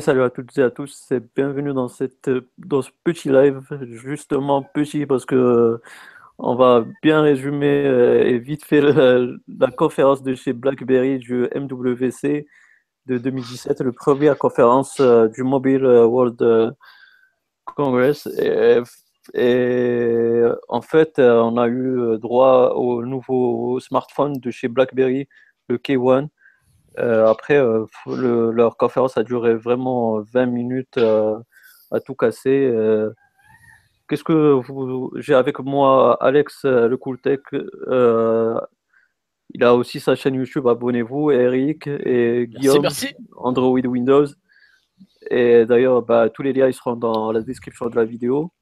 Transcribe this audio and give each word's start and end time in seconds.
Salut 0.00 0.22
à 0.24 0.30
toutes 0.30 0.58
et 0.58 0.62
à 0.62 0.70
tous 0.70 1.12
et 1.12 1.20
bienvenue 1.36 1.72
dans 1.72 1.86
cette, 1.86 2.28
dans 2.58 2.82
ce 2.82 2.90
petit 3.04 3.28
live, 3.28 3.60
justement 3.92 4.60
petit 4.60 5.06
parce 5.06 5.24
que 5.24 5.36
euh, 5.36 5.82
on 6.38 6.56
va 6.56 6.84
bien 7.04 7.22
résumer 7.22 7.86
euh, 7.86 8.24
et 8.24 8.40
vite 8.40 8.64
fait 8.64 8.80
la, 8.80 9.20
la 9.46 9.70
conférence 9.70 10.24
de 10.24 10.34
chez 10.34 10.52
BlackBerry 10.52 11.20
du 11.20 11.48
MWC 11.54 12.46
de 13.06 13.18
2017, 13.18 13.80
la 13.80 13.92
première 13.92 14.36
conférence 14.36 14.98
euh, 14.98 15.28
du 15.28 15.44
Mobile 15.44 15.86
World 15.86 16.42
euh, 16.42 16.72
Congress. 17.76 18.26
Et, 19.34 20.42
en 20.68 20.80
fait, 20.82 21.20
euh, 21.20 21.40
on 21.42 21.56
a 21.58 21.68
eu 21.68 22.18
droit 22.18 22.72
au 22.74 23.04
nouveau 23.04 23.78
smartphone 23.78 24.40
de 24.40 24.50
chez 24.50 24.66
BlackBerry, 24.66 25.28
le 25.68 25.78
K1. 25.78 26.26
Euh, 26.98 27.26
après, 27.26 27.56
euh, 27.58 27.84
le- 28.06 28.50
leur 28.52 28.76
conférence 28.76 29.16
a 29.18 29.22
duré 29.22 29.54
vraiment 29.54 30.20
20 30.32 30.46
minutes 30.46 30.98
euh, 30.98 31.36
à 31.90 32.00
tout 32.00 32.14
casser. 32.14 32.72
Qu'est-ce 34.08 34.24
que 34.24 34.52
vous... 34.52 35.12
J'ai 35.16 35.34
avec 35.34 35.58
moi 35.60 36.16
Alex, 36.22 36.64
le 36.64 36.96
Cool 36.96 37.18
Tech. 37.20 37.40
euh, 37.52 38.58
il 39.50 39.62
a 39.64 39.74
aussi 39.74 40.00
sa 40.00 40.14
chaîne 40.16 40.34
YouTube, 40.34 40.66
abonnez-vous. 40.66 41.30
Eric 41.30 41.86
et 41.86 42.46
Merci, 42.46 42.58
Guillaume, 42.58 42.82
merci. 42.82 43.14
Android 43.36 43.78
Windows. 43.80 44.26
Et 45.30 45.64
d'ailleurs, 45.66 46.02
bah, 46.02 46.28
tous 46.30 46.42
les 46.42 46.52
liens 46.52 46.66
ils 46.68 46.74
seront 46.74 46.96
dans 46.96 47.30
la 47.32 47.40
description 47.42 47.86
de 47.88 47.96
la 47.96 48.04
vidéo. 48.04 48.52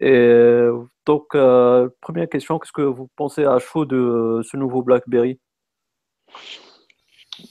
Et 0.00 0.66
donc, 1.06 1.34
euh, 1.34 1.88
première 2.00 2.28
question, 2.28 2.58
qu'est-ce 2.58 2.72
que 2.72 2.82
vous 2.82 3.08
pensez 3.16 3.44
à 3.44 3.58
chaud 3.58 3.84
de 3.84 4.40
ce 4.44 4.56
nouveau 4.56 4.82
BlackBerry? 4.82 5.40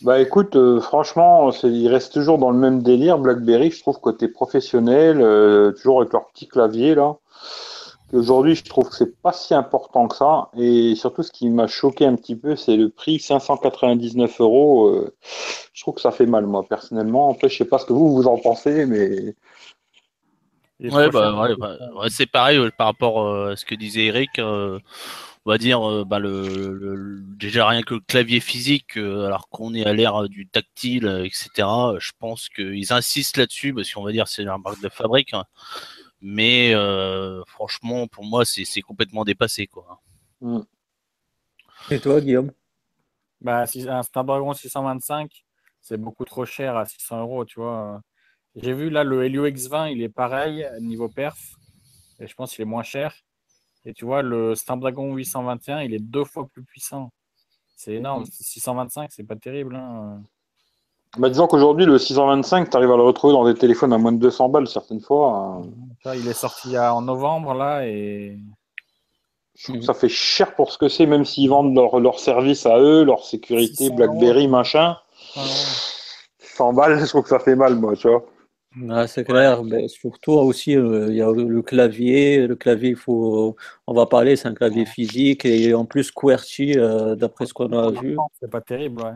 Bah 0.01 0.19
écoute, 0.19 0.55
euh, 0.55 0.79
franchement, 0.79 1.51
c'est, 1.51 1.69
il 1.69 1.87
reste 1.87 2.13
toujours 2.13 2.37
dans 2.37 2.51
le 2.51 2.57
même 2.57 2.81
délire, 2.81 3.17
BlackBerry, 3.17 3.71
je 3.71 3.81
trouve, 3.81 3.99
côté 3.99 4.27
professionnel, 4.27 5.21
euh, 5.21 5.71
toujours 5.71 6.01
avec 6.01 6.13
leur 6.13 6.27
petit 6.27 6.47
clavier 6.47 6.95
là. 6.95 7.17
Aujourd'hui, 8.13 8.53
je 8.55 8.63
trouve 8.63 8.89
que 8.89 8.95
c'est 8.95 9.19
pas 9.21 9.33
si 9.33 9.55
important 9.55 10.07
que 10.07 10.15
ça. 10.15 10.49
Et 10.55 10.93
surtout, 10.95 11.23
ce 11.23 11.31
qui 11.31 11.49
m'a 11.49 11.65
choqué 11.65 12.05
un 12.05 12.15
petit 12.15 12.35
peu, 12.35 12.55
c'est 12.55 12.77
le 12.77 12.89
prix 12.89 13.19
599 13.19 14.39
euros. 14.39 14.87
euh, 14.87 15.15
je 15.73 15.81
trouve 15.81 15.95
que 15.95 16.01
ça 16.01 16.11
fait 16.11 16.27
mal, 16.27 16.45
moi, 16.45 16.63
personnellement. 16.63 17.31
Après, 17.31 17.49
je 17.49 17.57
sais 17.57 17.65
pas 17.65 17.79
ce 17.79 17.85
que 17.85 17.93
vous, 17.93 18.13
vous 18.15 18.27
en 18.27 18.37
pensez, 18.37 18.85
mais 18.85 19.35
Ouais, 20.79 21.09
bah, 21.09 21.33
ouais, 21.41 21.55
bah, 21.55 21.77
ouais, 21.95 22.09
c'est 22.09 22.25
pareil 22.25 22.57
euh, 22.57 22.69
par 22.77 22.87
rapport 22.87 23.21
euh, 23.21 23.53
à 23.53 23.55
ce 23.55 23.63
que 23.63 23.75
disait 23.75 24.05
Eric. 24.05 24.31
On 25.45 25.51
va 25.51 25.57
dire, 25.57 25.81
euh, 25.89 26.05
bah, 26.05 26.19
le, 26.19 26.73
le- 26.73 26.95
le- 26.95 27.21
déjà 27.37 27.67
rien 27.67 27.81
que 27.83 27.95
le 27.95 27.99
clavier 28.01 28.39
physique, 28.39 28.97
euh, 28.97 29.25
alors 29.25 29.49
qu'on 29.49 29.73
est 29.73 29.85
à 29.85 29.93
l'ère 29.93 30.29
du 30.29 30.47
tactile, 30.47 31.05
euh, 31.07 31.25
etc. 31.25 31.95
Je 31.99 32.11
pense 32.19 32.49
qu'ils 32.49 32.93
insistent 32.93 33.37
là-dessus 33.37 33.73
parce 33.73 33.91
qu'on 33.93 34.03
va 34.03 34.11
dire 34.13 34.27
c'est 34.27 34.43
leur 34.43 34.59
marque 34.59 34.81
de 34.81 34.89
fabrique. 34.89 35.33
hein. 35.33 35.45
Mais 36.21 36.73
euh, 36.75 37.43
franchement, 37.47 38.07
pour 38.07 38.25
moi, 38.25 38.45
c'est 38.45 38.81
complètement 38.81 39.25
dépassé, 39.25 39.67
quoi. 39.67 40.01
hmm. 40.41 40.63
Et 41.89 41.99
toi, 41.99 42.21
Guillaume? 42.21 42.51
Bah, 43.41 43.67
si- 43.67 43.89
un 43.89 44.03
Snapdragon 44.03 44.53
625, 44.53 45.45
c'est 45.81 45.97
beaucoup 45.97 46.25
trop 46.25 46.45
cher 46.45 46.77
à 46.77 46.85
600 46.85 47.21
euros, 47.21 47.45
tu 47.45 47.59
vois. 47.59 48.01
J'ai 48.55 48.73
vu 48.73 48.89
là 48.91 49.03
le 49.05 49.25
Helio 49.25 49.47
X20, 49.47 49.87
il 49.91 50.01
est 50.03 50.09
pareil 50.09 50.67
niveau 50.81 51.09
perf, 51.09 51.39
et 52.19 52.27
je 52.27 52.35
pense 52.35 52.53
qu'il 52.55 52.63
est 52.63 52.65
moins 52.65 52.83
cher. 52.83 53.15
Et 53.85 53.93
tu 53.93 54.05
vois, 54.05 54.21
le 54.21 54.55
Snapdragon 54.55 55.13
821, 55.13 55.81
il 55.81 55.93
est 55.93 55.99
deux 55.99 56.23
fois 56.23 56.47
plus 56.51 56.63
puissant. 56.63 57.09
C'est 57.75 57.93
énorme. 57.95 58.25
625, 58.25 59.11
c'est 59.11 59.23
pas 59.27 59.35
terrible. 59.35 59.75
hein. 59.75 60.21
Bah, 61.17 61.29
disons 61.29 61.45
qu'aujourd'hui, 61.47 61.85
le 61.85 61.97
625, 61.99 62.69
tu 62.69 62.77
arrives 62.77 62.91
à 62.91 62.97
le 62.97 63.03
retrouver 63.03 63.33
dans 63.33 63.45
des 63.45 63.53
téléphones 63.53 63.93
à 63.93 63.97
moins 63.97 64.11
de 64.13 64.17
200 64.17 64.49
balles, 64.49 64.67
certaines 64.67 65.01
fois. 65.01 65.61
euh, 66.05 66.15
il 66.15 66.27
est 66.27 66.33
sorti 66.33 66.77
en 66.79 67.01
novembre 67.01 67.53
là, 67.53 67.85
et 67.85 68.39
Je 69.55 69.65
trouve 69.65 69.77
que 69.79 69.85
ça 69.85 69.93
fait 69.93 70.09
cher 70.09 70.55
pour 70.55 70.71
ce 70.71 70.77
que 70.79 70.89
c'est, 70.89 71.05
même 71.05 71.23
s'ils 71.25 71.49
vendent 71.49 71.75
leur, 71.75 71.99
leur 71.99 72.19
service 72.19 72.65
à 72.65 72.79
eux, 72.79 73.03
leur 73.03 73.23
sécurité, 73.25 73.75
600 73.75 73.95
BlackBerry, 73.95 74.47
machin. 74.47 74.97
Ah 75.35 75.41
ouais. 75.41 75.45
100 76.39 76.73
balles, 76.73 76.99
je 76.99 77.05
trouve 77.05 77.23
que 77.23 77.29
ça 77.29 77.39
fait 77.39 77.55
mal, 77.55 77.75
moi, 77.75 77.95
tu 77.95 78.07
vois. 78.07 78.25
Ouais, 78.75 79.07
c'est 79.07 79.23
clair, 79.23 79.63
mais 79.63 79.87
surtout 79.87 80.31
aussi, 80.31 80.75
euh, 80.75 81.07
il 81.09 81.15
y 81.15 81.21
a 81.21 81.31
le 81.31 81.61
clavier. 81.61 82.47
Le 82.47 82.55
clavier, 82.55 82.89
il 82.89 82.95
faut, 82.95 83.55
on 83.85 83.93
va 83.93 84.05
parler, 84.07 84.35
c'est 84.35 84.47
un 84.47 84.53
clavier 84.55 84.85
physique 84.85 85.45
et 85.45 85.73
en 85.75 85.85
plus 85.85 86.11
QWERTY, 86.11 86.77
euh, 86.79 87.15
d'après 87.15 87.45
ce 87.45 87.53
qu'on 87.53 87.71
a 87.71 87.91
vu. 87.91 88.17
c'est 88.39 88.49
pas 88.49 88.61
terrible. 88.61 89.01
Ouais. 89.01 89.13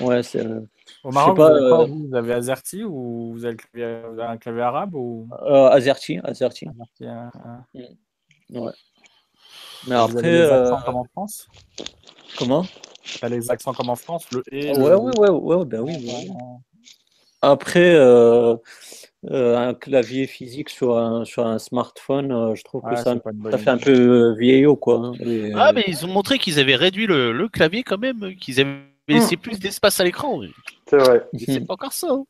Ouais, 0.00 0.22
c'est, 0.22 0.44
euh, 0.44 0.60
Au 1.04 1.10
Maroc, 1.10 1.36
pas, 1.36 1.50
vous 1.50 1.74
avez 1.74 1.86
vous? 1.86 2.14
Avez 2.14 2.32
AZERTY 2.34 2.84
ou 2.84 3.32
vous 3.32 3.44
avez, 3.44 3.54
le 3.54 3.58
clavier- 3.58 4.02
vous 4.12 4.20
avez 4.20 4.32
un 4.32 4.36
clavier 4.36 4.62
arabe 4.62 4.94
ou? 4.94 5.28
AZERTY, 5.40 6.18
AZERTY. 6.22 6.68
AZERTY, 6.68 7.06
hein, 7.06 7.30
hein. 7.44 7.64
Ouais. 8.50 8.72
Mais 9.86 9.94
Vous 9.94 10.16
après, 10.16 10.28
avez 10.28 10.30
les 10.30 10.50
accents 10.50 10.76
euh, 10.76 10.84
comme 10.84 10.96
en 10.96 11.04
France? 11.04 11.48
comment? 12.38 12.66
T'as 13.20 13.28
les 13.28 13.50
accents 13.50 13.72
comme 13.72 13.90
en 13.90 13.96
France, 13.96 14.30
le 14.32 14.42
et, 14.52 14.72
Ouais, 14.74 14.90
le. 14.90 14.96
ouais, 14.96 15.16
ouais, 15.16 15.56
ouais, 15.56 15.64
ben 15.64 15.80
oui, 15.80 15.92
ouais. 15.92 16.28
Après, 17.42 17.94
euh, 17.94 18.54
euh, 19.30 19.56
un 19.56 19.74
clavier 19.74 20.26
physique 20.26 20.68
sur 20.68 20.96
un, 20.96 21.24
sur 21.24 21.44
un 21.46 21.58
smartphone, 21.58 22.30
euh, 22.32 22.54
je 22.54 22.62
trouve 22.64 22.82
que 22.82 22.94
ça, 23.02 23.14
ça 23.50 23.58
fait 23.58 23.70
un 23.70 23.78
peu 23.78 24.34
vieillot, 24.38 24.76
quoi. 24.76 24.96
hein. 24.98 25.12
Et, 25.24 25.52
Ah, 25.56 25.72
mais 25.72 25.84
ils 25.88 26.04
ont 26.04 26.08
montré 26.08 26.38
qu'ils 26.38 26.58
avaient 26.60 26.76
réduit 26.76 27.06
le, 27.06 27.32
le 27.32 27.48
clavier 27.48 27.82
quand 27.82 27.98
même, 27.98 28.34
qu'ils 28.40 28.60
avaient 28.60 28.78
laissé 29.08 29.36
plus 29.36 29.58
d'espace 29.58 29.98
à 30.00 30.04
l'écran. 30.04 30.40
C'est 30.88 30.98
vrai. 30.98 31.26
C'est 31.38 31.66
pas 31.66 31.74
encore 31.74 31.92
ça. 31.92 32.08
hein. 32.10 32.24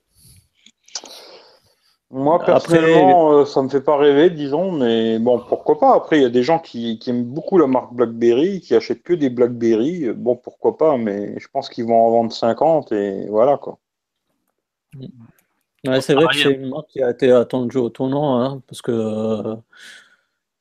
Moi, 2.10 2.34
Après- 2.34 2.52
personnellement, 2.52 3.32
euh, 3.32 3.44
ça 3.46 3.62
me 3.62 3.70
fait 3.70 3.80
pas 3.80 3.96
rêver, 3.96 4.28
disons, 4.28 4.70
mais 4.72 5.18
bon, 5.18 5.38
pourquoi 5.48 5.78
pas. 5.78 5.94
Après, 5.94 6.18
il 6.18 6.22
y 6.22 6.26
a 6.26 6.30
des 6.30 6.42
gens 6.42 6.58
qui, 6.58 6.98
qui 6.98 7.08
aiment 7.08 7.24
beaucoup 7.24 7.56
la 7.56 7.66
marque 7.66 7.94
BlackBerry, 7.94 8.60
qui 8.60 8.74
achètent 8.74 9.02
que 9.02 9.14
des 9.14 9.30
BlackBerry. 9.30 10.10
Bon, 10.14 10.36
pourquoi 10.36 10.76
pas, 10.76 10.98
mais 10.98 11.38
je 11.38 11.48
pense 11.50 11.70
qu'ils 11.70 11.86
vont 11.86 12.06
en 12.06 12.10
vendre 12.10 12.32
50 12.32 12.92
et 12.92 13.26
voilà, 13.28 13.56
quoi. 13.56 13.78
Ouais, 15.86 16.00
c'est 16.00 16.14
vrai 16.14 16.26
que 16.28 16.36
c'est 16.36 16.52
une 16.52 16.68
marque 16.68 16.88
qui 16.88 17.02
a 17.02 17.10
été 17.10 17.32
attendue 17.32 17.78
au 17.78 17.88
tournant, 17.90 18.40
hein, 18.40 18.62
parce 18.68 18.82
que 18.82 18.92
euh, 18.92 19.56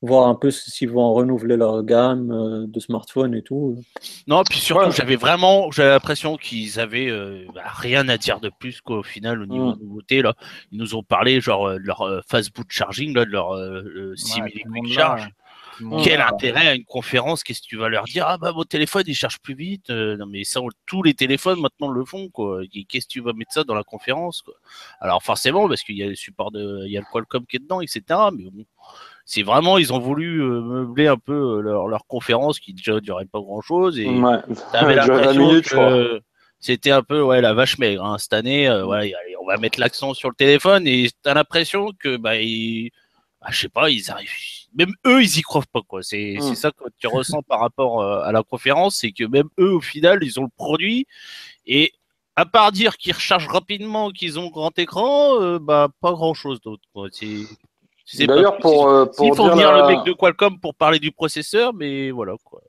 voir 0.00 0.26
un 0.28 0.34
peu 0.34 0.50
s'ils 0.50 0.90
vont 0.90 1.12
renouveler 1.14 1.56
leur 1.56 1.84
gamme 1.84 2.32
euh, 2.32 2.66
de 2.66 2.80
smartphones 2.80 3.34
et 3.36 3.42
tout. 3.42 3.80
Non, 4.26 4.42
puis 4.42 4.58
surtout, 4.58 4.86
Ouais. 4.86 4.90
j'avais 4.90 5.14
vraiment, 5.14 5.70
j'avais 5.70 5.90
l'impression 5.90 6.36
qu'ils 6.36 6.80
avaient 6.80 7.08
euh, 7.08 7.46
bah, 7.54 7.62
rien 7.66 8.08
à 8.08 8.16
dire 8.18 8.40
de 8.40 8.50
plus 8.58 8.80
quoi, 8.80 8.98
au 8.98 9.02
final 9.04 9.42
au 9.42 9.46
niveau 9.46 9.76
Mm. 9.76 9.78
nouveauté 9.80 10.22
là. 10.22 10.34
Ils 10.72 10.78
nous 10.78 10.96
ont 10.96 11.04
parlé 11.04 11.40
genre 11.40 11.70
de 11.70 11.76
leur 11.76 12.02
euh, 12.02 12.20
fast 12.28 12.52
boot 12.52 12.66
charging 12.68 13.14
là, 13.14 13.24
de 13.24 13.30
leur 13.30 13.52
euh, 13.52 13.82
euh, 13.84 14.16
6 14.16 14.40
Ouais, 14.40 14.46
milli 14.46 14.62
tout 14.62 14.68
le 14.68 14.74
monde 14.74 14.84
quick 14.86 14.96
là, 14.98 15.02
charge. 15.04 15.30
Quel 16.04 16.20
intérêt 16.20 16.68
à 16.68 16.74
une 16.74 16.84
conférence? 16.84 17.42
Qu'est-ce 17.42 17.62
que 17.62 17.66
tu 17.66 17.76
vas 17.76 17.88
leur 17.88 18.04
dire? 18.04 18.24
Ah 18.26 18.38
bah 18.38 18.52
mon 18.54 18.64
téléphone 18.64 19.04
il 19.06 19.14
charge 19.14 19.38
plus 19.40 19.54
vite. 19.54 19.90
Euh, 19.90 20.16
non 20.16 20.26
mais 20.26 20.44
ça, 20.44 20.60
tous 20.86 21.02
les 21.02 21.14
téléphones 21.14 21.60
maintenant 21.60 21.90
le 21.90 22.04
font 22.04 22.28
quoi. 22.28 22.60
Qu'est-ce 22.88 23.06
que 23.06 23.12
tu 23.12 23.20
vas 23.20 23.32
mettre 23.32 23.52
ça 23.52 23.64
dans 23.64 23.74
la 23.74 23.82
conférence 23.84 24.42
quoi? 24.42 24.54
Alors 25.00 25.22
forcément 25.22 25.68
parce 25.68 25.82
qu'il 25.82 25.96
y 25.96 26.02
a 26.02 26.06
le 26.06 26.14
support 26.14 26.50
de, 26.50 26.84
il 26.86 26.92
y 26.92 26.96
a 26.96 27.00
le 27.00 27.06
Qualcomm 27.10 27.46
qui 27.46 27.56
est 27.56 27.60
dedans, 27.60 27.80
etc. 27.80 28.02
Mais 28.36 28.44
bon, 28.50 28.64
c'est 29.24 29.42
vraiment 29.42 29.78
ils 29.78 29.92
ont 29.92 29.98
voulu 29.98 30.40
euh, 30.42 30.60
meubler 30.60 31.06
un 31.06 31.16
peu 31.18 31.32
euh, 31.58 31.60
leur, 31.60 31.86
leur 31.88 32.06
conférence 32.06 32.58
qui 32.60 32.74
déjà 32.74 33.00
durait 33.00 33.26
pas 33.26 33.40
grand 33.40 33.60
chose 33.60 33.98
et 33.98 34.08
Ouais. 34.08 34.38
T'avais 34.72 34.94
Ça 34.96 35.02
a 35.02 35.04
duré 35.04 35.22
20 35.26 35.32
l'impression 35.32 35.62
que 35.62 36.20
c'était 36.60 36.90
un 36.92 37.02
peu 37.02 37.20
ouais 37.22 37.40
la 37.40 37.54
vache 37.54 37.78
maigre 37.78 38.04
hein. 38.04 38.18
cette 38.18 38.32
année. 38.34 38.68
euh, 38.68 38.84
ouais, 38.86 38.98
allez, 39.14 39.36
on 39.40 39.46
va 39.46 39.56
mettre 39.56 39.80
l'accent 39.80 40.14
sur 40.14 40.28
le 40.28 40.34
téléphone 40.34 40.86
et 40.86 41.08
t'as 41.22 41.34
l'impression 41.34 41.90
que 41.98 42.16
bah, 42.16 42.36
ils, 42.36 42.90
bah, 43.42 43.48
je 43.50 43.60
sais 43.60 43.68
pas, 43.68 43.90
ils 43.90 44.10
arrivent. 44.10 44.30
Même 44.74 44.92
eux, 45.06 45.22
ils 45.22 45.38
y 45.38 45.42
croient 45.42 45.64
pas 45.72 45.82
quoi. 45.86 46.02
C'est 46.02 46.36
Mm. 46.38 46.42
c'est 46.42 46.54
ça 46.54 46.70
que 46.70 46.84
tu 46.98 47.06
ressens 47.08 47.42
par 47.42 47.60
rapport 47.60 48.00
euh, 48.00 48.22
à 48.22 48.32
la 48.32 48.42
conférence, 48.42 48.96
c'est 48.96 49.12
que 49.12 49.24
même 49.24 49.48
eux, 49.58 49.72
au 49.74 49.80
final, 49.80 50.20
ils 50.22 50.38
ont 50.40 50.44
le 50.44 50.48
produit 50.56 51.06
et 51.66 51.92
à 52.36 52.46
part 52.46 52.72
dire 52.72 52.96
qu'ils 52.96 53.12
rechargent 53.12 53.48
rapidement, 53.48 54.10
qu'ils 54.10 54.38
ont 54.38 54.48
grand 54.48 54.76
écran, 54.78 55.40
euh, 55.42 55.58
bah 55.58 55.88
pas 56.00 56.12
grand 56.12 56.32
chose 56.34 56.60
d'autre. 56.62 56.84
quoi. 56.94 57.08
C'est 57.12 57.40
c'est 58.06 58.26
pas 58.26 58.34
D'ailleurs, 58.36 58.58
pour, 58.58 58.88
euh, 58.88 59.04
pour 59.06 59.36
faut 59.36 59.44
dire 59.44 59.52
venir 59.54 59.72
la... 59.72 59.82
le 59.82 59.88
mec 59.96 60.04
de 60.06 60.12
Qualcomm 60.12 60.58
pour 60.58 60.74
parler 60.74 60.98
du 60.98 61.12
processeur, 61.12 61.72
mais 61.74 62.10
voilà 62.10 62.34
quoi. 62.44 62.60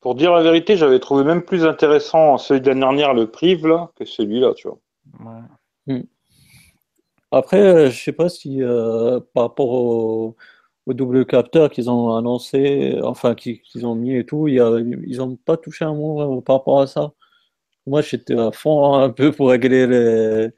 pour 0.00 0.14
dire 0.14 0.32
la 0.32 0.42
vérité, 0.42 0.76
j'avais 0.76 0.98
trouvé 1.00 1.24
même 1.24 1.42
plus 1.42 1.64
intéressant 1.64 2.38
celui 2.38 2.60
de 2.60 2.68
l'année 2.68 2.80
dernière, 2.80 3.14
le 3.14 3.26
Prive, 3.30 3.66
là, 3.66 3.90
que 3.96 4.04
celui-là, 4.04 4.52
tu 4.54 4.68
vois. 4.68 4.78
Ouais. 5.86 6.02
Après, 7.36 7.60
euh, 7.60 7.90
je 7.90 8.02
sais 8.02 8.12
pas 8.12 8.28
si 8.28 8.62
euh, 8.62 9.20
par 9.34 9.44
rapport 9.44 9.70
au, 9.70 10.36
au 10.86 10.94
double 10.94 11.26
capteur 11.26 11.70
qu'ils 11.70 11.90
ont 11.90 12.14
annoncé, 12.16 12.98
enfin 13.02 13.34
qu'ils 13.34 13.62
ont 13.86 13.94
mis 13.94 14.16
et 14.16 14.26
tout, 14.26 14.48
il 14.48 14.54
y 14.54 14.60
a, 14.60 14.78
ils 14.80 15.20
ont 15.22 15.36
pas 15.36 15.56
touché 15.56 15.84
un 15.84 15.94
mot 15.94 16.38
euh, 16.38 16.40
par 16.42 16.56
rapport 16.56 16.80
à 16.80 16.86
ça. 16.86 17.12
Moi, 17.86 18.02
j'étais 18.02 18.38
à 18.38 18.50
fond 18.52 18.94
un 18.94 19.10
peu 19.10 19.32
pour 19.32 19.50
régler 19.50 19.86
les, 19.86 20.48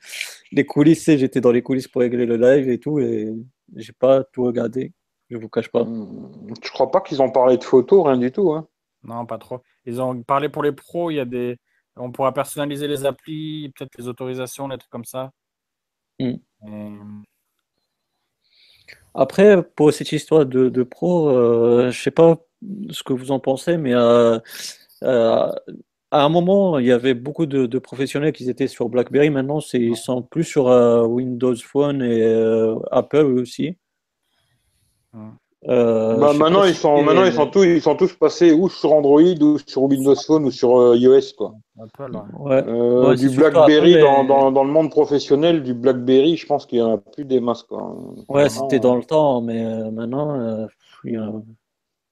les 0.53 0.65
coulisses, 0.67 1.05
j'étais 1.05 1.41
dans 1.41 1.53
les 1.53 1.63
coulisses 1.63 1.89
pour 1.89 2.01
régler 2.03 2.27
le 2.27 2.37
live 2.37 2.69
et 2.71 2.79
tout, 2.79 2.99
et 3.01 3.35
j'ai 3.77 3.93
pas 3.93 4.25
tout 4.25 4.45
regardé, 4.45 4.93
je 5.31 5.37
vous 5.37 5.49
cache 5.49 5.69
pas. 5.69 5.85
Hmm, 5.85 6.55
Je 6.63 6.71
crois 6.71 6.91
pas 6.91 7.01
qu'ils 7.03 7.21
ont 7.21 7.31
parlé 7.31 7.59
de 7.59 7.65
photos, 7.65 8.07
rien 8.07 8.17
du 8.17 8.33
tout. 8.33 8.53
Hein? 8.53 8.67
Non, 9.03 9.27
pas 9.27 9.39
trop. 9.39 9.61
Ils 9.85 10.01
ont 10.01 10.23
parlé 10.23 10.49
pour 10.49 10.63
les 10.63 10.73
pros, 10.73 11.11
il 11.11 11.17
y 11.17 11.21
a 11.21 11.25
des. 11.25 11.59
On 11.97 12.13
pourra 12.13 12.33
personnaliser 12.33 12.89
les 12.89 13.05
applis, 13.05 13.73
peut-être 13.77 13.97
les 13.99 14.09
autorisations, 14.09 14.69
des 14.69 14.79
trucs 14.79 14.91
comme 14.91 15.05
ça. 15.05 15.33
Mm. 16.21 16.48
Et- 16.67 16.99
Après, 19.15 19.63
pour 19.63 19.93
cette 19.93 20.13
histoire 20.13 20.47
de, 20.47 20.83
pro, 20.85 21.31
euh, 21.31 21.91
je 21.91 22.01
sais 22.03 22.11
pas 22.11 22.39
ce 22.91 23.03
que 23.03 23.13
vous 23.13 23.31
en 23.33 23.41
pensez, 23.41 23.77
mais 23.77 23.95
euh, 23.95 24.39
euh, 25.03 25.53
à 26.11 26.25
un 26.25 26.29
moment, 26.29 26.79
il 26.79 26.87
y 26.87 26.93
avait 26.93 27.15
beaucoup 27.15 27.47
de, 27.47 27.67
de 27.67 27.79
professionnels 27.79 28.33
qui 28.33 28.49
étaient 28.49 28.69
sur 28.69 28.89
BlackBerry. 28.89 29.31
Maintenant, 29.31 29.61
ils 29.73 29.97
sont 29.97 30.23
plus 30.23 30.45
sur 30.45 30.69
euh, 30.69 31.05
Windows 31.07 31.57
Phone 31.57 32.03
et 32.03 32.23
euh, 32.23 32.77
Apple 32.91 33.27
aussi. 33.27 33.77
Euh, 35.67 36.17
Bah, 36.19 36.33
maintenant, 36.35 36.63
ils 36.65 36.75
sont, 36.75 37.03
maintenant 37.03 37.25
ils, 37.25 37.33
sont 37.33 37.49
tous, 37.49 37.65
ils 37.65 37.83
sont 37.83 37.97
tous 37.97 38.13
passés 38.15 38.53
ou 38.53 38.69
sur 38.69 38.93
Android 38.93 39.21
ou 39.41 39.59
sur 39.67 39.83
Windows 39.83 40.15
Phone 40.15 40.45
ou 40.45 40.51
sur 40.53 40.79
euh, 40.79 40.97
iOS. 40.97 41.35
Quoi. 41.37 41.53
Apple, 41.83 42.13
ouais. 42.13 42.21
Ouais. 42.39 42.65
Euh, 42.69 43.09
Ouais, 43.09 43.17
du 43.17 43.29
BlackBerry 43.31 43.99
dans, 44.01 44.23
mais- 44.23 44.29
dans, 44.29 44.53
dans 44.53 44.65
le 44.65 44.71
monde 44.71 44.91
professionnel, 44.91 45.63
du 45.65 45.75
BlackBerry, 45.75 46.37
je 46.37 46.47
pense 46.47 46.65
qu'il 46.65 46.79
y 46.79 46.83
en 46.83 46.95
a 46.95 46.99
plus 46.99 47.25
des 47.25 47.41
masses. 47.41 47.65
Quoi. 47.65 47.97
Ouais, 48.29 48.49
c'était 48.49 48.79
dans 48.79 48.95
le 48.95 49.03
temps, 49.05 49.41
mais 49.41 49.65
euh, 49.65 49.91
maintenant, 49.91 50.39
euh, 50.39 50.67
il 51.05 51.15
y 51.15 51.17
a- 51.17 51.33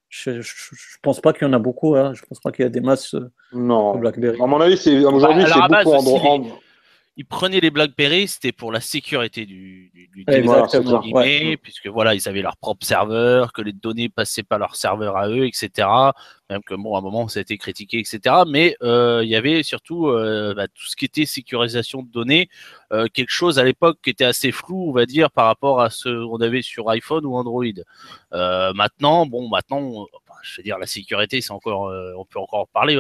je, 0.08 0.40
je 0.40 0.96
pense 1.02 1.20
pas 1.20 1.32
qu'il 1.32 1.46
y 1.46 1.50
en 1.50 1.52
a 1.52 1.58
beaucoup. 1.58 1.94
Hein. 1.94 2.12
Je 2.14 2.22
pense 2.28 2.40
pas 2.40 2.50
qu'il 2.50 2.64
y 2.64 2.66
a 2.66 2.70
des 2.70 2.81
masses 2.81 3.14
euh, 3.14 3.31
Non. 3.52 3.94
de 3.94 4.00
BlackBerry. 4.00 4.40
À 4.42 4.46
mon 4.46 4.60
avis, 4.60 4.76
c'est 4.76 5.04
aujourd'hui, 5.04 5.44
c'est 5.46 5.60
beaucoup 5.60 5.96
aussi, 5.96 6.08
Android. 6.16 6.46
Ils 7.18 7.24
prenaient 7.24 7.60
les 7.60 7.70
BlackBerry, 7.70 8.28
c'était 8.28 8.52
pour 8.52 8.70
la 8.72 8.80
sécurité 8.80 9.46
du, 9.46 9.90
du, 9.94 10.08
du 10.08 10.24
Exactement. 10.26 11.00
guillemets, 11.00 11.46
Ouais. 11.50 11.56
puisque 11.56 11.86
voilà, 11.86 12.14
ils 12.14 12.28
avaient 12.28 12.42
leur 12.42 12.58
propre 12.58 12.84
serveur, 12.86 13.54
que 13.54 13.62
les 13.62 13.72
données 13.72 14.10
passaient 14.10 14.42
pas 14.42 14.58
leur 14.58 14.76
serveur 14.76 15.16
à 15.16 15.26
eux, 15.30 15.46
etc. 15.46 15.88
Même 16.50 16.62
que 16.62 16.74
bon, 16.74 16.94
à 16.94 16.98
un 16.98 17.00
moment, 17.00 17.26
ça 17.28 17.38
a 17.38 17.42
été 17.42 17.56
critiqué, 17.56 17.98
etc. 18.00 18.20
Mais 18.46 18.76
euh, 18.82 19.22
il 19.24 19.30
y 19.30 19.34
avait 19.34 19.62
surtout 19.62 20.08
euh, 20.08 20.52
bah, 20.54 20.68
tout 20.68 20.84
ce 20.84 20.94
qui 20.94 21.06
était 21.06 21.24
sécurisation 21.24 22.02
de 22.02 22.08
données, 22.10 22.50
euh, 22.92 23.06
quelque 23.12 23.32
chose 23.32 23.58
à 23.58 23.64
l'époque 23.64 23.98
qui 24.02 24.10
était 24.10 24.26
assez 24.26 24.52
flou, 24.52 24.90
on 24.90 24.92
va 24.92 25.06
dire, 25.06 25.30
par 25.30 25.46
rapport 25.46 25.80
à 25.80 25.88
ce 25.88 26.26
qu'on 26.26 26.40
avait 26.42 26.60
sur 26.62 26.90
iPhone 26.90 27.24
ou 27.24 27.34
Android. 27.36 27.64
Maintenant, 28.32 29.24
bon, 29.24 29.48
maintenant, 29.48 29.78
on- 29.80 30.06
je 30.42 30.58
veux 30.58 30.62
dire, 30.62 30.78
la 30.78 30.86
sécurité, 30.86 31.40
c'est 31.40 31.50
encore, 31.52 31.90
on 32.16 32.24
peut 32.26 32.38
encore 32.38 32.60
en 32.60 32.66
parler 32.66 32.94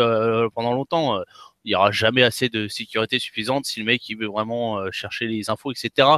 pendant 0.54 0.72
longtemps. 0.72 1.20
Il 1.66 1.72
y 1.72 1.74
aura 1.74 1.90
jamais 1.90 2.22
assez 2.22 2.48
de 2.48 2.68
sécurité 2.68 3.18
suffisante 3.18 3.66
si 3.66 3.80
le 3.80 3.86
mec 3.86 4.08
il 4.08 4.16
veut 4.16 4.28
vraiment 4.28 4.78
euh, 4.78 4.90
chercher 4.92 5.26
les 5.26 5.50
infos, 5.50 5.72
etc. 5.72 6.08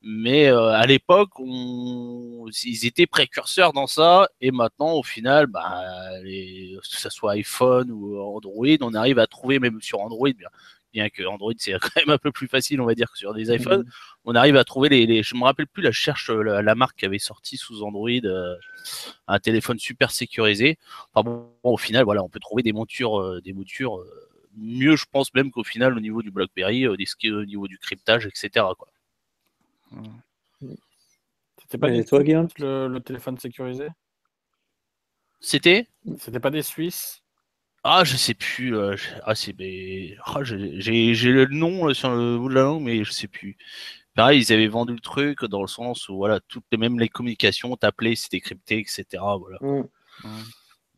Mais 0.00 0.46
euh, 0.46 0.70
à 0.70 0.86
l'époque, 0.86 1.38
on... 1.38 2.46
ils 2.64 2.86
étaient 2.86 3.06
précurseurs 3.06 3.72
dans 3.72 3.86
ça, 3.86 4.28
et 4.40 4.50
maintenant, 4.50 4.94
au 4.94 5.02
final, 5.02 5.46
bah, 5.46 5.82
les... 6.22 6.78
que 6.80 6.86
ce 6.86 7.10
soit 7.10 7.32
iPhone 7.32 7.90
ou 7.90 8.18
Android, 8.18 8.76
on 8.80 8.94
arrive 8.94 9.18
à 9.18 9.26
trouver 9.26 9.58
même 9.58 9.82
sur 9.82 10.00
Android, 10.00 10.30
bien, 10.30 10.48
bien 10.96 11.10
que 11.10 11.22
Android 11.24 11.52
c'est 11.58 11.72
quand 11.80 11.90
même 11.96 12.10
un 12.10 12.18
peu 12.18 12.32
plus 12.32 12.48
facile, 12.48 12.80
on 12.80 12.86
va 12.86 12.94
dire, 12.94 13.10
que 13.10 13.18
sur 13.18 13.34
des 13.34 13.54
iPhones, 13.54 13.84
on 14.24 14.34
arrive 14.34 14.56
à 14.56 14.64
trouver 14.64 14.88
les, 14.88 15.06
les... 15.06 15.22
je 15.22 15.34
me 15.34 15.44
rappelle 15.44 15.66
plus 15.66 15.82
la 15.82 15.92
cherche 15.92 16.30
la, 16.30 16.62
la 16.62 16.74
marque 16.74 16.98
qui 16.98 17.04
avait 17.04 17.18
sorti 17.18 17.56
sous 17.56 17.82
Android 17.82 18.08
euh, 18.24 18.54
un 19.28 19.38
téléphone 19.38 19.78
super 19.78 20.10
sécurisé. 20.10 20.78
Enfin 21.12 21.30
bon, 21.30 21.50
au 21.62 21.76
final, 21.76 22.04
voilà, 22.04 22.22
on 22.22 22.28
peut 22.28 22.40
trouver 22.40 22.62
des 22.62 22.72
montures, 22.72 23.20
euh, 23.20 23.40
des 23.42 23.52
montures 23.52 23.98
euh, 23.98 24.28
mieux, 24.56 24.96
je 24.96 25.04
pense 25.10 25.32
même 25.34 25.50
qu'au 25.50 25.64
final 25.64 25.96
au 25.96 26.00
niveau 26.00 26.22
du 26.22 26.30
BlackBerry, 26.30 26.86
euh, 26.86 26.96
des 26.96 27.06
skis 27.06 27.30
au 27.30 27.44
niveau 27.44 27.68
du 27.68 27.78
cryptage, 27.78 28.26
etc. 28.26 28.66
Quoi. 28.78 28.88
C'était 31.58 31.78
pas 31.78 31.90
des 31.90 32.04
toi, 32.04 32.18
Suisses, 32.18 32.26
Guillaume? 32.26 32.48
le, 32.58 32.88
le 32.88 33.00
téléphone 33.00 33.38
sécurisé? 33.38 33.88
C'était? 35.40 35.88
C'était 36.18 36.40
pas 36.40 36.50
des 36.50 36.62
Suisses? 36.62 37.22
Ah, 37.84 38.02
je 38.04 38.16
sais 38.16 38.34
plus. 38.34 38.76
euh, 38.76 38.96
ah, 39.24 39.34
c'est. 39.34 39.56
mais- 39.58 40.16
ah, 40.24 40.42
j'ai 40.42 41.14
le 41.14 41.46
nom 41.46 41.88
euh, 41.88 41.94
sur 41.94 42.10
le 42.10 42.36
bout 42.38 42.48
de 42.48 42.54
la 42.54 42.62
langue, 42.62 42.82
mais 42.82 43.04
je 43.04 43.12
sais 43.12 43.28
plus. 43.28 43.56
Pareil, 44.14 44.40
ils 44.40 44.52
avaient 44.52 44.66
vendu 44.66 44.92
le 44.94 45.00
truc 45.00 45.44
dans 45.44 45.60
le 45.60 45.66
sens 45.68 46.08
où, 46.08 46.16
voilà, 46.16 46.40
toutes 46.48 46.64
les, 46.72 46.78
même 46.78 46.98
les 46.98 47.08
communications, 47.08 47.76
t'appelais, 47.76 48.16
c'était 48.16 48.40
crypté, 48.40 48.78
etc. 48.78 49.04
Voilà. 49.38 49.58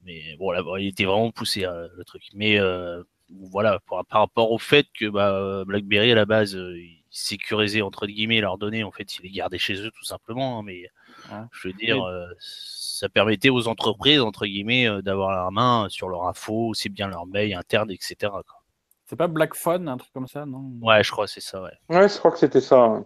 Mais 0.05 0.37
bon, 0.39 0.51
là, 0.53 0.63
bon, 0.63 0.77
il 0.77 0.87
était 0.87 1.05
vraiment 1.05 1.31
poussé, 1.31 1.63
le 1.63 2.05
truc. 2.05 2.23
Mais 2.33 2.59
euh, 2.59 3.03
voilà, 3.31 3.79
par, 3.89 4.05
par 4.07 4.21
rapport 4.21 4.53
au 4.53 4.59
fait 4.59 4.87
que 4.99 5.07
bah, 5.09 5.65
BlackBerry, 5.67 6.13
à 6.13 6.15
la 6.15 6.25
base, 6.27 6.55
euh, 6.57 6.79
ils 6.79 7.03
sécurisaient, 7.11 7.83
entre 7.83 8.07
guillemets, 8.07 8.41
leurs 8.41 8.59
données, 8.59 8.85
en 8.85 8.91
fait, 8.91 9.17
ils 9.19 9.23
les 9.23 9.31
gardaient 9.31 9.59
chez 9.59 9.75
eux, 9.85 9.91
tout 9.91 10.05
simplement. 10.05 10.59
hein, 10.59 10.63
mais 10.65 10.85
Ouais. 11.31 11.41
je 11.53 11.69
veux 11.69 11.75
dire, 11.75 12.03
euh, 12.05 12.27
ça 12.39 13.09
permettait 13.09 13.51
aux 13.51 13.69
entreprises, 13.69 14.21
entre 14.21 14.47
guillemets, 14.47 14.89
euh, 14.89 15.03
d'avoir 15.03 15.31
la 15.45 15.51
main 15.51 15.87
sur 15.91 16.09
leur 16.09 16.25
info, 16.27 16.69
aussi 16.69 16.89
bien 16.89 17.09
leur 17.09 17.27
mail 17.27 17.53
interne, 17.55 17.91
etc. 17.91 18.17
quoi. 18.31 18.63
C'est 19.05 19.17
pas 19.17 19.27
Black 19.27 19.55
Phone, 19.55 19.89
un 19.89 19.97
truc 19.97 20.13
comme 20.13 20.27
ça, 20.29 20.47
non? 20.47 20.71
Ouais, 20.81 21.03
je 21.03 21.11
crois 21.11 21.27
que 21.27 21.31
c'est 21.31 21.41
ça, 21.41 21.63
ouais. 21.63 21.73
Ouais, 21.89 22.09
je 22.09 22.19
crois 22.19 22.31
que 22.31 22.39
c'était 22.39 22.61
ça. 22.61 23.03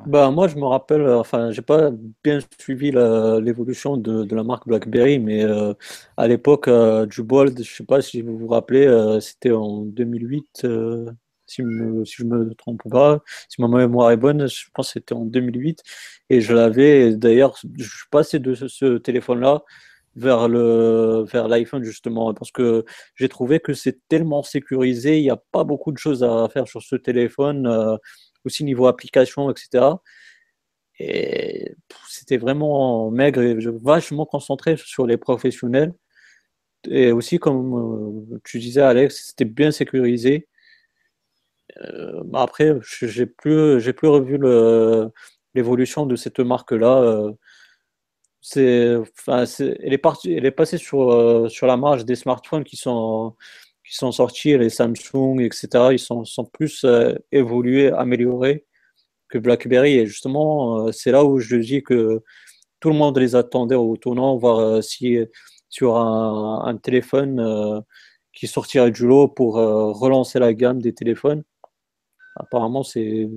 Bah, 0.00 0.30
moi, 0.30 0.48
je 0.48 0.56
me 0.56 0.64
rappelle, 0.66 1.00
euh, 1.02 1.18
enfin, 1.20 1.50
j'ai 1.52 1.62
pas 1.62 1.90
bien 2.22 2.40
suivi 2.60 2.90
l'évolution 2.90 3.96
de, 3.96 4.34
la 4.34 4.42
marque 4.42 4.66
BlackBerry, 4.66 5.18
mais 5.18 5.44
euh, 5.44 5.72
à 6.16 6.26
l'époque, 6.28 6.68
euh, 6.68 7.06
du 7.06 7.22
Bold, 7.22 7.62
je 7.62 7.74
sais 7.74 7.84
pas 7.84 8.02
si 8.02 8.20
vous 8.20 8.36
vous 8.36 8.48
rappelez, 8.48 8.86
euh, 8.86 9.20
c'était 9.20 9.52
en 9.52 9.82
2008, 9.82 10.62
euh, 10.64 11.10
si, 11.46 11.62
me- 11.62 12.04
si 12.04 12.16
je 12.18 12.24
me 12.24 12.54
trompe 12.54 12.82
pas, 12.90 13.20
si 13.48 13.62
ma 13.62 13.68
mémoire 13.68 14.10
est 14.10 14.16
bonne, 14.16 14.46
je 14.48 14.66
pense 14.74 14.88
que 14.88 14.92
c'était 14.94 15.14
en 15.14 15.24
2008, 15.24 15.82
et 16.28 16.40
je 16.40 16.52
l'avais, 16.54 17.14
d'ailleurs, 17.16 17.56
je 17.78 17.84
suis 17.84 18.08
passé 18.10 18.38
de 18.40 18.54
ce, 18.54 18.68
ce 18.68 18.98
téléphone-là 18.98 19.62
vers 20.16 20.48
le, 20.48 21.24
vers 21.24 21.48
l'iPhone, 21.48 21.82
justement, 21.82 22.34
parce 22.34 22.50
que 22.52 22.84
j'ai 23.16 23.28
trouvé 23.28 23.58
que 23.60 23.72
c'est 23.74 23.98
tellement 24.08 24.42
sécurisé, 24.42 25.18
il 25.18 25.22
n'y 25.22 25.30
a 25.30 25.40
pas 25.52 25.64
beaucoup 25.64 25.92
de 25.92 25.98
choses 25.98 26.22
à 26.22 26.48
faire 26.52 26.68
sur 26.68 26.82
ce 26.82 26.94
téléphone. 26.96 27.98
Aussi 28.44 28.64
niveau 28.64 28.86
application, 28.86 29.50
etc. 29.50 30.02
Et 31.00 31.74
c'était 32.08 32.36
vraiment 32.38 33.10
maigre 33.10 33.42
et 33.42 33.56
vachement 33.82 34.26
concentré 34.26 34.76
sur 34.76 35.06
les 35.06 35.16
professionnels. 35.16 35.94
Et 36.90 37.12
aussi, 37.12 37.38
comme 37.38 38.34
euh, 38.34 38.40
tu 38.44 38.58
disais, 38.58 38.82
Alex, 38.82 39.28
c'était 39.28 39.44
bien 39.46 39.70
sécurisé. 39.70 40.48
Euh, 41.82 42.22
après, 42.34 42.74
j'ai 43.02 43.26
plus, 43.26 43.80
j'ai 43.80 43.92
plus 43.92 44.08
revu 44.08 44.38
l'évolution 45.54 46.06
de 46.06 46.16
cette 46.16 46.40
marque-là. 46.40 47.00
euh, 47.02 47.32
c'est, 48.40 48.96
enfin, 48.96 49.46
c'est- 49.46 49.78
elle 49.82 49.92
est 49.94 49.98
partie, 49.98 50.32
elle 50.32 50.44
est 50.46 50.50
passée 50.50 50.76
sur, 50.78 51.50
sur 51.50 51.66
la 51.66 51.76
marge 51.76 52.04
des 52.04 52.14
smartphones 52.16 52.64
qui 52.64 52.76
sont, 52.76 53.34
qui 53.86 53.94
sont 53.94 54.12
sortis, 54.12 54.56
les 54.56 54.70
Samsung, 54.70 55.40
etc. 55.40 55.68
Ils 55.92 55.98
sont, 55.98 56.24
sont 56.24 56.44
plus 56.44 56.84
euh, 56.84 57.14
évolués, 57.32 57.90
améliorés 57.90 58.64
que 59.28 59.38
BlackBerry. 59.38 59.94
Et 59.98 60.06
justement, 60.06 60.86
euh, 60.86 60.92
c'est 60.92 61.10
là 61.12 61.24
où 61.24 61.38
je 61.38 61.56
dis 61.56 61.82
que 61.82 62.22
tout 62.80 62.88
le 62.90 62.94
monde 62.96 63.18
les 63.18 63.34
attendait 63.36 63.74
au 63.74 63.96
tournant, 63.96 64.36
voir 64.36 64.58
euh, 64.58 64.80
si 64.80 65.18
sur 65.68 65.96
un, 65.96 66.62
un 66.64 66.76
téléphone 66.76 67.40
euh, 67.40 67.80
qui 68.32 68.46
sortirait 68.46 68.90
du 68.90 69.06
lot 69.06 69.28
pour 69.28 69.58
euh, 69.58 69.90
relancer 69.92 70.38
la 70.38 70.54
gamme 70.54 70.80
des 70.80 70.94
téléphones. 70.94 71.42
Apparemment, 72.36 72.82
c'est, 72.82 73.28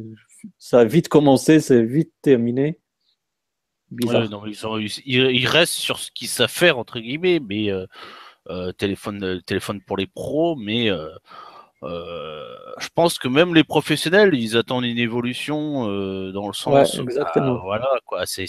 ça 0.57 0.79
a 0.79 0.85
vite 0.85 1.07
commencé, 1.07 1.59
c'est 1.59 1.83
vite 1.83 2.13
terminé. 2.21 2.79
Bizarre. 3.89 4.29
Non, 4.29 4.45
ils, 4.45 4.89
ils- 5.05 5.31
ils 5.31 5.47
restent 5.47 5.73
sur 5.73 5.99
ce 5.99 6.11
qu'ils 6.11 6.27
savent 6.27 6.49
faire, 6.51 6.77
entre 6.77 6.99
guillemets, 6.99 7.39
mais 7.39 7.71
euh, 7.71 7.85
téléphone, 8.77 9.23
euh, 9.23 9.41
téléphone 9.41 9.81
pour 9.81 9.97
les 9.97 10.07
pros, 10.07 10.55
mais 10.55 10.89
euh, 10.89 11.09
euh, 11.83 12.45
je 12.79 12.87
pense 12.93 13.19
que 13.19 13.27
même 13.27 13.53
les 13.53 13.63
professionnels, 13.63 14.33
ils 14.33 14.57
attendent 14.57 14.85
une 14.85 14.97
évolution 14.97 15.89
euh, 15.89 16.31
dans 16.31 16.47
le 16.47 16.53
sens. 16.53 16.95
Ouais, 16.95 17.03
exactement. 17.03 17.55
bah, 17.55 17.61
voilà, 17.63 17.87
quoi. 18.05 18.25
C'est, 18.25 18.45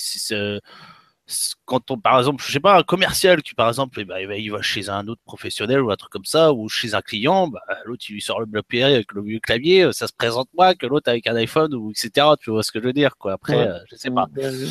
quand 1.66 1.90
on, 1.90 1.98
par 1.98 2.18
exemple, 2.18 2.42
je 2.42 2.50
sais 2.50 2.60
pas, 2.60 2.78
un 2.78 2.82
commercial 2.82 3.42
qui, 3.42 3.54
par 3.54 3.68
exemple, 3.68 4.00
eh 4.00 4.04
ben, 4.06 4.16
il 4.18 4.26
va- 4.26 4.36
il 4.36 4.50
va 4.50 4.62
chez 4.62 4.88
un 4.88 5.06
autre 5.08 5.20
professionnel 5.26 5.82
ou 5.82 5.90
un 5.90 5.96
truc 5.96 6.10
comme 6.10 6.24
ça, 6.24 6.54
ou 6.54 6.70
chez 6.70 6.94
un 6.94 7.02
client, 7.02 7.48
bah, 7.48 7.60
l'autre 7.84 8.02
il 8.08 8.14
lui 8.14 8.22
sort 8.22 8.40
le 8.40 8.46
BlackBerry 8.46 8.94
avec 8.94 9.12
le 9.12 9.22
vieux 9.22 9.38
clavier, 9.38 9.82
euh, 9.84 9.92
ça 9.92 10.06
se 10.06 10.14
présente 10.14 10.48
moins 10.56 10.74
que 10.74 10.86
l'autre 10.86 11.10
avec 11.10 11.26
un 11.26 11.36
iPhone 11.36 11.74
ou 11.74 11.90
etc. 11.90 12.36
Tu 12.40 12.50
vois 12.50 12.62
ce 12.62 12.72
que 12.72 12.80
je 12.80 12.86
veux 12.86 12.94
dire, 12.94 13.18
quoi. 13.18 13.32
Après, 13.34 13.56
Ouais. 13.56 13.68
euh, 13.68 13.78
je 13.90 13.96
sais 13.96 14.10
pas. 14.10 14.26
Bien 14.32 14.50
vu. 14.50 14.68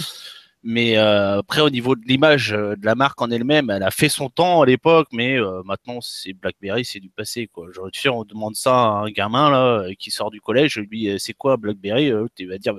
Mais 0.69 0.97
euh, 0.97 1.37
après, 1.39 1.61
au 1.61 1.69
niveau 1.69 1.95
de 1.95 2.01
l'image 2.05 2.51
euh, 2.51 2.75
de 2.75 2.85
la 2.85 2.93
marque 2.93 3.21
en 3.21 3.31
elle-même, 3.31 3.69
elle 3.69 3.83
a 3.83 3.89
fait 3.89 4.09
son 4.09 4.27
temps 4.29 4.61
à 4.61 4.65
l'époque, 4.65 5.07
mais 5.13 5.39
euh, 5.39 5.63
maintenant, 5.63 6.01
c'est 6.01 6.33
BlackBerry, 6.33 6.83
c'est 6.83 6.99
du 6.99 7.09
passé. 7.09 7.47
Quoi. 7.47 7.67
J'aurais 7.71 7.91
sûr, 7.93 8.17
on 8.17 8.25
demande 8.25 8.57
ça 8.57 8.73
à 8.73 8.89
un 9.05 9.09
gamin 9.09 9.93
qui 9.97 10.11
sort 10.11 10.29
du 10.29 10.41
collège, 10.41 10.77
lui 10.77 11.17
c'est 11.19 11.31
quoi 11.31 11.55
BlackBerry 11.55 12.11
Il 12.37 12.49
va 12.49 12.57
dire 12.57 12.75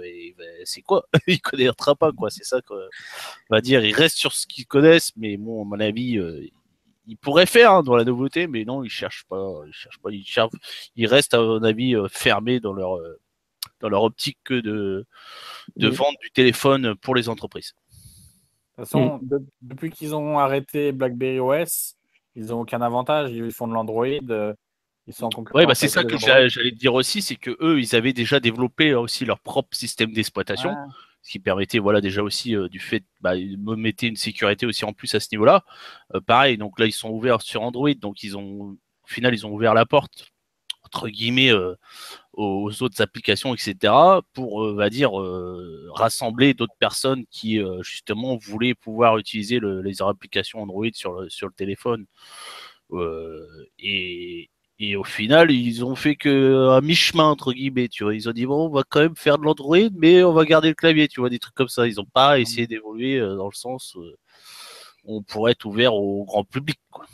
c'est 0.65 0.83
quoi? 0.83 1.07
Il 1.27 1.41
connaîtra 1.41 1.95
pas, 1.95 2.13
quoi. 2.13 2.29
C'est 2.29 2.45
ça 2.45 2.61
quoi. 2.61 2.77
On 3.49 3.55
va 3.57 3.63
dire, 3.63 3.83
ils 3.83 3.95
restent 3.95 4.19
sur 4.19 4.33
ce 4.33 4.47
qu'ils 4.47 4.67
connaissent, 4.67 5.13
mais 5.17 5.39
bon, 5.39 5.63
à 5.63 5.65
mon 5.65 5.81
avis, 5.81 6.19
euh, 6.19 6.47
ils 7.07 7.17
pourraient 7.17 7.47
faire 7.47 7.73
hein, 7.73 7.83
dans 7.83 7.97
la 7.97 8.05
nouveauté, 8.05 8.49
mais 8.49 8.67
non, 8.67 8.85
ils 8.85 8.91
cherchent 8.91 9.25
pas. 9.31 9.63
Ils 9.67 9.73
cherchent 9.73 10.01
pas. 10.01 10.11
Ils, 10.95 11.07
restent, 11.07 11.33
à 11.33 11.41
mon 11.41 11.63
avis, 11.63 11.97
fermés 12.11 12.61
dans 12.61 12.75
leur, 12.75 12.99
dans 13.81 13.89
leur 13.89 14.03
optique 14.03 14.39
que 14.45 14.55
de, 14.55 15.07
de 15.77 15.89
Oui. 15.89 15.95
vendre 15.95 16.19
du 16.23 16.31
téléphone 16.31 16.95
pour 16.97 17.15
les 17.15 17.29
entreprises. 17.29 17.73
De 18.77 18.83
toute 18.85 18.91
façon, 18.93 19.19
de- 19.23 19.45
depuis 19.63 19.91
qu'ils 19.91 20.15
ont 20.15 20.39
arrêté 20.39 20.93
BlackBerry 20.93 21.41
OS, 21.41 21.95
ils 22.37 22.47
n'ont 22.47 22.61
aucun 22.61 22.81
avantage. 22.83 23.33
Ils 23.33 23.51
font 23.53 23.67
de 23.69 23.75
l'Android. 23.75 24.07
euh, 24.07 24.53
Ils 25.07 25.15
sont 25.15 25.25
en 25.25 25.29
Oui, 25.29 25.35
concurrence 25.35 25.67
bah 25.67 25.75
c'est 25.75 25.89
ça 25.89 26.05
que 26.05 26.19
j'allais 26.19 26.71
te 26.71 26.77
dire 26.77 26.93
aussi, 26.95 27.23
c'est 27.23 27.37
que 27.37 27.57
eux, 27.61 27.81
ils 27.81 27.97
avaient 27.97 28.13
déjà 28.13 28.41
développé 28.41 28.91
euh, 28.91 29.01
aussi 29.01 29.25
leur 29.25 29.41
propre 29.41 29.75
système 29.77 30.13
d'exploitation, 30.13 30.69
Ouais. 30.71 30.93
ce 31.23 31.31
qui 31.31 31.39
permettait, 31.39 31.79
voilà, 31.79 32.01
déjà 32.03 32.23
aussi 32.23 32.55
euh, 32.55 32.69
du 32.69 32.79
fait, 32.79 33.03
bah, 33.23 33.35
ils 33.35 33.57
me 33.59 33.75
mettaient 33.75 34.07
une 34.09 34.17
sécurité 34.17 34.67
aussi 34.67 34.85
en 34.85 34.93
plus 34.93 35.15
à 35.15 35.21
ce 35.21 35.29
niveau-là. 35.33 35.65
Euh, 36.15 36.21
pareil, 36.21 36.59
donc 36.59 36.79
là, 36.79 36.85
ils 36.87 36.93
sont 36.93 37.09
ouverts 37.11 37.41
sur 37.41 37.63
Android, 37.63 37.93
donc 37.95 38.23
ils 38.23 38.37
ont, 38.37 38.77
au 38.77 39.07
final, 39.07 39.33
ils 39.35 39.47
ont 39.47 39.51
ouvert 39.53 39.73
la 39.73 39.87
porte 39.87 40.31
entre 40.89 41.09
guillemets 41.09 41.53
euh, 41.53 41.75
aux 42.33 42.83
autres 42.83 43.03
applications, 43.03 43.55
etc., 43.55 43.93
pour, 44.33 44.65
euh, 44.65 44.75
va 44.75 44.91
dire, 44.91 45.21
euh, 45.21 45.89
rassembler 45.95 46.55
d'autres 46.55 46.77
personnes 46.79 47.25
qui 47.31 47.59
euh, 47.61 47.83
justement 47.83 48.37
voulaient 48.37 48.75
pouvoir 48.75 49.19
utiliser 49.19 49.59
le- 49.59 49.83
les 49.83 50.01
applications 50.03 50.63
Android 50.63 50.87
sur 50.93 51.13
le, 51.13 51.29
sur 51.31 51.47
le 51.49 51.53
téléphone. 51.53 52.07
Euh, 52.93 53.45
et, 53.79 54.51
et 54.79 54.97
au 54.97 55.05
final, 55.05 55.51
ils 55.51 55.85
ont 55.85 55.95
fait 55.97 56.17
que 56.17 56.71
un 56.71 56.81
mi-chemin 56.81 57.25
entre 57.25 57.53
guillemets, 57.53 57.89
tu 57.89 58.05
vois. 58.05 58.15
Ils 58.15 58.29
ont 58.29 58.33
dit 58.33 58.47
bon, 58.47 58.67
on 58.67 58.71
va 58.71 58.83
quand 58.89 59.01
même 59.01 59.17
faire 59.17 59.39
de 59.39 59.45
l'Android, 59.45 59.91
mais 59.95 60.23
on 60.23 60.33
va 60.33 60.45
garder 60.45 60.69
le 60.69 60.75
clavier, 60.75 61.09
tu 61.09 61.21
vois, 61.21 61.29
des 61.31 61.39
trucs 61.39 61.55
comme 61.55 61.69
ça. 61.69 61.87
Ils 61.87 61.97
n'ont 61.97 62.07
pas 62.07 62.39
essayé 62.41 62.67
d'évoluer 62.67 63.19
dans 63.21 63.49
le 63.49 63.55
sens 63.55 63.95
où 63.97 64.05
on 65.05 65.23
pourrait 65.23 65.53
être 65.53 65.65
ouvert 65.67 65.95
au 65.95 66.25
grand 66.25 66.45
public. 66.45 66.79
Quoi. 66.91 67.07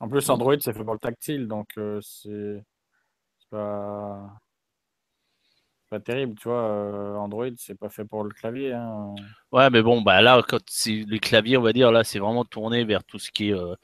En 0.00 0.08
plus, 0.08 0.28
Android, 0.30 0.56
c'est 0.60 0.72
fait 0.72 0.84
pour 0.84 0.94
le 0.94 0.98
tactile, 0.98 1.46
donc 1.48 1.68
c'est 2.00 2.62
pas... 3.50 4.40
terrible, 6.04 6.34
tu 6.38 6.48
vois. 6.48 6.62
euh, 6.68 7.16
Android, 7.16 7.46
c'est 7.56 7.74
pas 7.78 7.88
fait 7.90 8.04
pour 8.04 8.24
le 8.24 8.30
clavier. 8.30 8.72
hein. 8.72 9.14
Ouais, 9.52 9.68
mais 9.70 9.82
bon, 9.82 10.00
bah 10.02 10.22
là, 10.22 10.42
quand 10.48 10.60
c'est 10.68 11.04
les 11.08 11.18
claviers, 11.18 11.56
on 11.56 11.62
va 11.62 11.72
dire, 11.72 11.90
là, 11.90 12.04
c'est 12.04 12.20
vraiment 12.20 12.44
tourné 12.44 12.84
vers 12.84 13.02
tout 13.02 13.18
ce 13.18 13.30
qui 13.32 13.48
est 13.50 13.52
euh, 13.54 13.74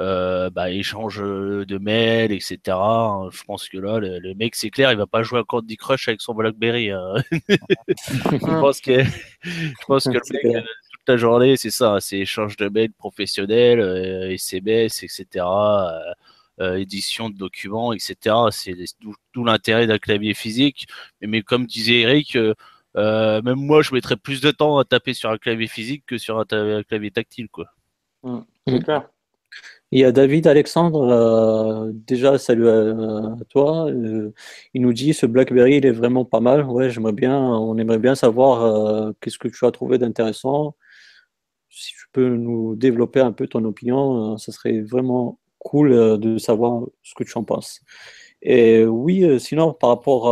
euh, 0.00 0.50
bah, 0.50 0.70
échange 0.70 1.20
de 1.22 1.78
mails, 1.78 2.32
etc. 2.32 2.78
hein. 2.78 3.28
Je 3.32 3.44
pense 3.44 3.68
que 3.68 3.78
là, 3.78 4.00
le, 4.00 4.18
le 4.18 4.34
mec, 4.34 4.56
c'est 4.56 4.70
clair, 4.70 4.90
il 4.92 4.98
va 4.98 5.06
pas 5.06 5.22
jouer 5.22 5.40
à 5.40 5.44
Candy 5.44 5.76
Crush 5.76 6.08
avec 6.08 6.20
son 6.20 6.34
BlackBerry. 6.34 6.90
hein. 6.90 7.14
je 7.30 8.58
pense 8.60 8.80
que, 8.80 9.02
je 9.44 9.84
pense 9.86 10.08
que 10.08 10.18
le 10.18 10.20
C'est 10.22 10.42
mec, 10.44 10.64
toute 10.92 11.08
la 11.08 11.16
journée, 11.16 11.56
c'est 11.56 11.70
ça, 11.70 11.98
c'est 12.00 12.18
échange 12.18 12.56
de 12.56 12.68
mails 12.68 12.92
professionnels, 12.92 13.80
euh, 13.80 14.32
SMS, 14.32 15.02
etc. 15.04 15.46
euh, 16.60 16.76
édition 16.76 17.30
de 17.30 17.36
documents, 17.36 17.92
etc. 17.92 18.36
C'est 18.50 18.74
d'où 19.00 19.44
l'intérêt 19.44 19.86
d'un 19.86 19.98
clavier 19.98 20.34
physique. 20.34 20.86
Mais, 21.20 21.26
mais 21.26 21.42
comme 21.42 21.66
disait 21.66 22.00
Eric, 22.00 22.36
euh, 22.36 22.54
euh, 22.96 23.42
même 23.42 23.58
moi, 23.58 23.82
je 23.82 23.94
mettrais 23.94 24.16
plus 24.16 24.40
de 24.40 24.50
temps 24.50 24.78
à 24.78 24.84
taper 24.84 25.14
sur 25.14 25.30
un 25.30 25.38
clavier 25.38 25.66
physique 25.66 26.04
que 26.06 26.18
sur 26.18 26.38
un, 26.38 26.44
ta- 26.44 26.56
un 26.60 26.82
clavier 26.82 27.10
tactile, 27.10 27.48
quoi. 27.48 27.66
C'est 28.66 28.82
clair. 28.82 29.08
Il 29.92 30.00
y 30.00 30.04
a 30.04 30.10
David 30.10 30.48
Alexandre, 30.48 31.02
euh, 31.08 31.92
déjà 31.92 32.38
salut 32.38 32.68
à, 32.68 32.88
à 32.88 33.44
toi. 33.48 33.88
Euh, 33.88 34.32
il 34.72 34.82
nous 34.82 34.92
dit 34.92 35.14
ce 35.14 35.26
BlackBerry 35.26 35.76
il 35.76 35.86
est 35.86 35.92
vraiment 35.92 36.24
pas 36.24 36.40
mal. 36.40 36.64
Ouais, 36.64 36.90
j'aimerais 36.90 37.12
bien, 37.12 37.38
on 37.38 37.78
aimerait 37.78 38.00
bien 38.00 38.16
savoir 38.16 38.62
euh, 38.62 39.12
qu'est-ce 39.20 39.38
que 39.38 39.46
tu 39.46 39.64
as 39.64 39.70
trouvé 39.70 39.98
d'intéressant. 39.98 40.74
Si 41.68 41.92
tu 41.92 42.06
peux 42.12 42.28
nous 42.36 42.74
développer 42.74 43.20
un 43.20 43.30
peu 43.32 43.46
ton 43.46 43.64
opinion, 43.64 44.34
euh, 44.34 44.36
ça 44.36 44.50
serait 44.50 44.80
vraiment 44.80 45.38
cool 45.64 45.92
euh, 45.92 46.16
de 46.16 46.38
savoir 46.38 46.84
ce 47.02 47.14
que 47.16 47.24
tu 47.24 47.36
en 47.36 47.42
penses. 47.42 47.80
Et 48.42 48.84
oui, 48.84 49.24
euh, 49.24 49.38
sinon 49.40 49.72
par 49.72 49.90
rapport 49.90 50.28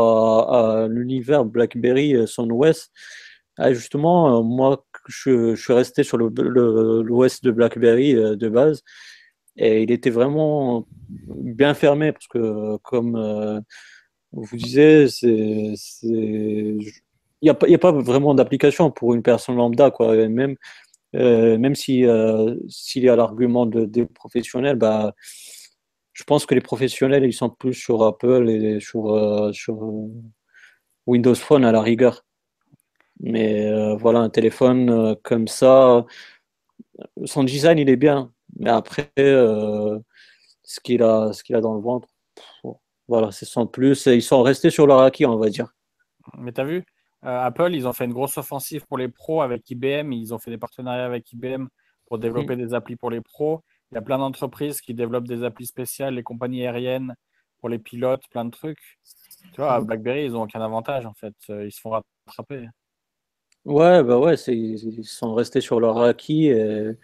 à, 0.54 0.86
l'univers 0.88 1.44
BlackBerry 1.44 2.14
euh, 2.14 2.26
Son 2.26 2.48
OS, 2.50 2.90
ah, 3.58 3.72
justement, 3.72 4.42
moi 4.44 4.84
je, 5.08 5.56
suis 5.56 5.72
resté 5.72 6.04
sur 6.04 6.16
l'OS 6.18 7.40
de 7.42 7.50
BlackBerry 7.50 8.14
de 8.14 8.48
base. 8.48 8.82
Et 9.56 9.82
il 9.82 9.90
était 9.90 10.10
vraiment 10.10 10.86
bien 11.08 11.74
fermé 11.74 12.12
parce 12.12 12.26
que, 12.28 12.76
comme 12.78 13.62
vous 14.32 14.56
disiez, 14.56 15.06
il 15.22 16.78
n'y 17.42 17.50
a 17.50 17.52
a 17.60 17.78
pas 17.78 17.92
vraiment 17.92 18.34
d'application 18.34 18.90
pour 18.90 19.12
une 19.12 19.22
personne 19.22 19.56
lambda, 19.56 19.90
quoi. 19.90 20.16
Et 20.16 20.28
même, 20.28 20.56
euh, 21.14 21.59
même 21.59 21.75
si, 21.75 22.04
euh, 22.07 22.54
s'il 22.69 23.04
y 23.04 23.09
a 23.09 23.16
l'argument 23.16 23.66
de- 23.66 23.85
des 23.87 24.07
professionnels, 24.07 24.76
bah, 24.76 25.14
je 26.12 26.25
pense 26.25 26.47
que 26.47 26.54
les 26.54 26.61
professionnels, 26.61 27.25
ils 27.25 27.33
sont 27.33 27.50
plus 27.50 27.75
sur 27.75 28.02
Apple 28.04 28.49
et 28.50 28.81
sur, 28.81 29.14
euh, 29.14 29.52
Windows 31.07 31.35
Phone 31.35 31.64
à 31.64 31.73
la 31.73 31.81
rigueur. 31.83 32.25
Mais 33.21 33.95
voilà, 33.97 34.21
un 34.21 34.31
téléphone 34.31 35.16
comme 35.23 35.49
ça, 35.49 36.04
son 37.25 37.45
design, 37.45 37.78
il 37.78 37.88
est 37.88 37.97
bien. 37.97 38.33
Mais 38.59 38.71
après, 38.71 39.11
ce 39.16 40.81
qu'il 40.83 41.02
a, 41.02 41.33
ce 41.33 41.42
qu'il 41.42 41.57
a 41.57 41.61
dans 41.61 41.75
le 41.75 41.81
ventre, 41.81 42.09
voilà, 43.09 43.31
plus. 43.73 44.07
Ils 44.07 44.23
sont 44.23 44.42
restés 44.42 44.71
sur 44.71 44.87
leur 44.87 45.00
acquis, 45.00 45.26
on 45.26 45.37
va 45.38 45.50
dire. 45.50 45.75
Mais 46.38 46.52
t'as 46.52 46.64
vu, 46.64 46.85
Apple, 47.23 47.75
ils 47.75 47.87
ont 47.87 47.93
fait 47.93 48.05
une 48.05 48.12
grosse 48.12 48.37
offensive 48.37 48.85
pour 48.87 48.99
les 48.99 49.09
pros 49.09 49.43
avec 49.43 49.71
IBM. 49.71 50.12
Ils 50.12 50.35
ont 50.35 50.38
fait 50.38 50.50
des 50.50 50.59
partenariats 50.59 51.07
avec 51.07 51.33
IBM 51.33 51.67
pour 52.07 52.19
développer 52.19 52.57
des 52.57 52.75
applis 52.75 52.97
pour 52.97 53.11
les 53.11 53.21
pros. 53.21 53.62
Il 53.91 53.95
y 53.95 53.99
a 53.99 54.02
plein 54.02 54.19
d'entreprises 54.19 54.81
qui 54.81 54.95
développent 54.95 55.29
des 55.29 55.45
applis 55.45 55.67
spéciales, 55.67 56.14
les 56.14 56.23
compagnies 56.23 56.62
aériennes 56.62 57.14
pour 57.61 57.69
les 57.69 57.79
pilotes, 57.79 58.23
plein 58.31 58.45
de 58.45 58.50
trucs. 58.50 58.99
Tu 59.52 59.61
vois, 59.61 59.81
BlackBerry, 59.81 60.25
ils 60.25 60.33
n'ont 60.33 60.43
aucun 60.43 60.61
avantage 60.61 61.07
en 61.07 61.14
fait. 61.14 61.35
Euh, 61.50 61.67
Ils 61.67 61.73
se 61.73 61.81
font 61.81 61.91
rattraper. 61.91 62.69
Ouais, 63.64 64.02
bah 64.02 64.19
ouais, 64.19 64.35
ils 64.49 65.05
sont 65.05 65.35
restés 65.35 65.61
sur 65.61 65.79
leur 65.79 65.99
acquis. 65.99 66.49
Et, 66.49 66.97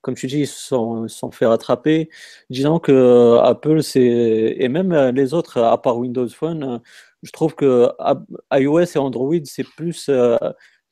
comme 0.00 0.14
tu 0.14 0.26
dis, 0.26 0.40
ils 0.40 0.46
se 0.46 0.58
sont, 0.58 1.08
sont 1.08 1.30
fait 1.30 1.46
rattraper. 1.46 2.08
Disons 2.48 2.78
que 2.78 2.92
euh, 2.92 3.42
Apple, 3.42 3.82
c'est, 3.82 4.56
et 4.58 4.68
même 4.68 4.92
euh, 4.92 5.12
les 5.12 5.34
autres, 5.34 5.60
à 5.60 5.80
part 5.80 5.98
Windows 5.98 6.28
Phone, 6.28 6.62
euh, 6.64 6.78
je 7.22 7.32
trouve 7.32 7.54
que 7.54 7.88
a- 7.98 8.22
iOS 8.58 8.96
et 8.96 8.98
Android, 8.98 9.34
c'est 9.44 9.64
plus 9.64 10.08
euh, 10.08 10.36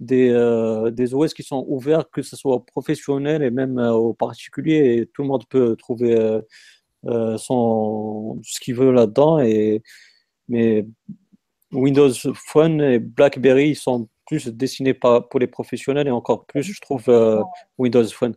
des, 0.01 0.31
euh, 0.31 0.91
des 0.91 1.15
OS 1.15 1.35
qui 1.35 1.43
sont 1.43 1.65
ouverts, 1.69 2.11
que 2.11 2.23
ce 2.23 2.37
soit 2.37 2.55
aux 2.55 2.61
professionnels 2.61 3.43
et 3.43 3.51
même 3.51 3.79
euh, 3.79 3.93
aux 3.93 4.15
particuliers. 4.15 4.97
Et 4.99 5.07
tout 5.07 5.23
le 5.23 5.29
monde 5.29 5.45
peut 5.49 5.77
trouver 5.77 6.41
euh, 7.07 7.37
son, 7.39 8.41
ce 8.43 8.61
qu'il 8.61 8.75
veut 8.75 8.93
là-dedans. 8.93 9.41
Et, 9.41 9.83
mais 10.49 10.87
Windows 11.73 12.11
Phone 12.35 12.81
et 12.81 12.99
BlackBerry 12.99 13.71
ils 13.71 13.77
sont 13.77 14.09
plus 14.27 14.49
dessinés 14.49 14.95
par, 14.95 15.29
pour 15.29 15.41
les 15.41 15.47
professionnels 15.47 16.09
et 16.09 16.11
encore 16.11 16.47
plus, 16.47 16.63
je 16.63 16.81
trouve, 16.81 17.05
Windows 17.79 18.05
Phone. 18.09 18.35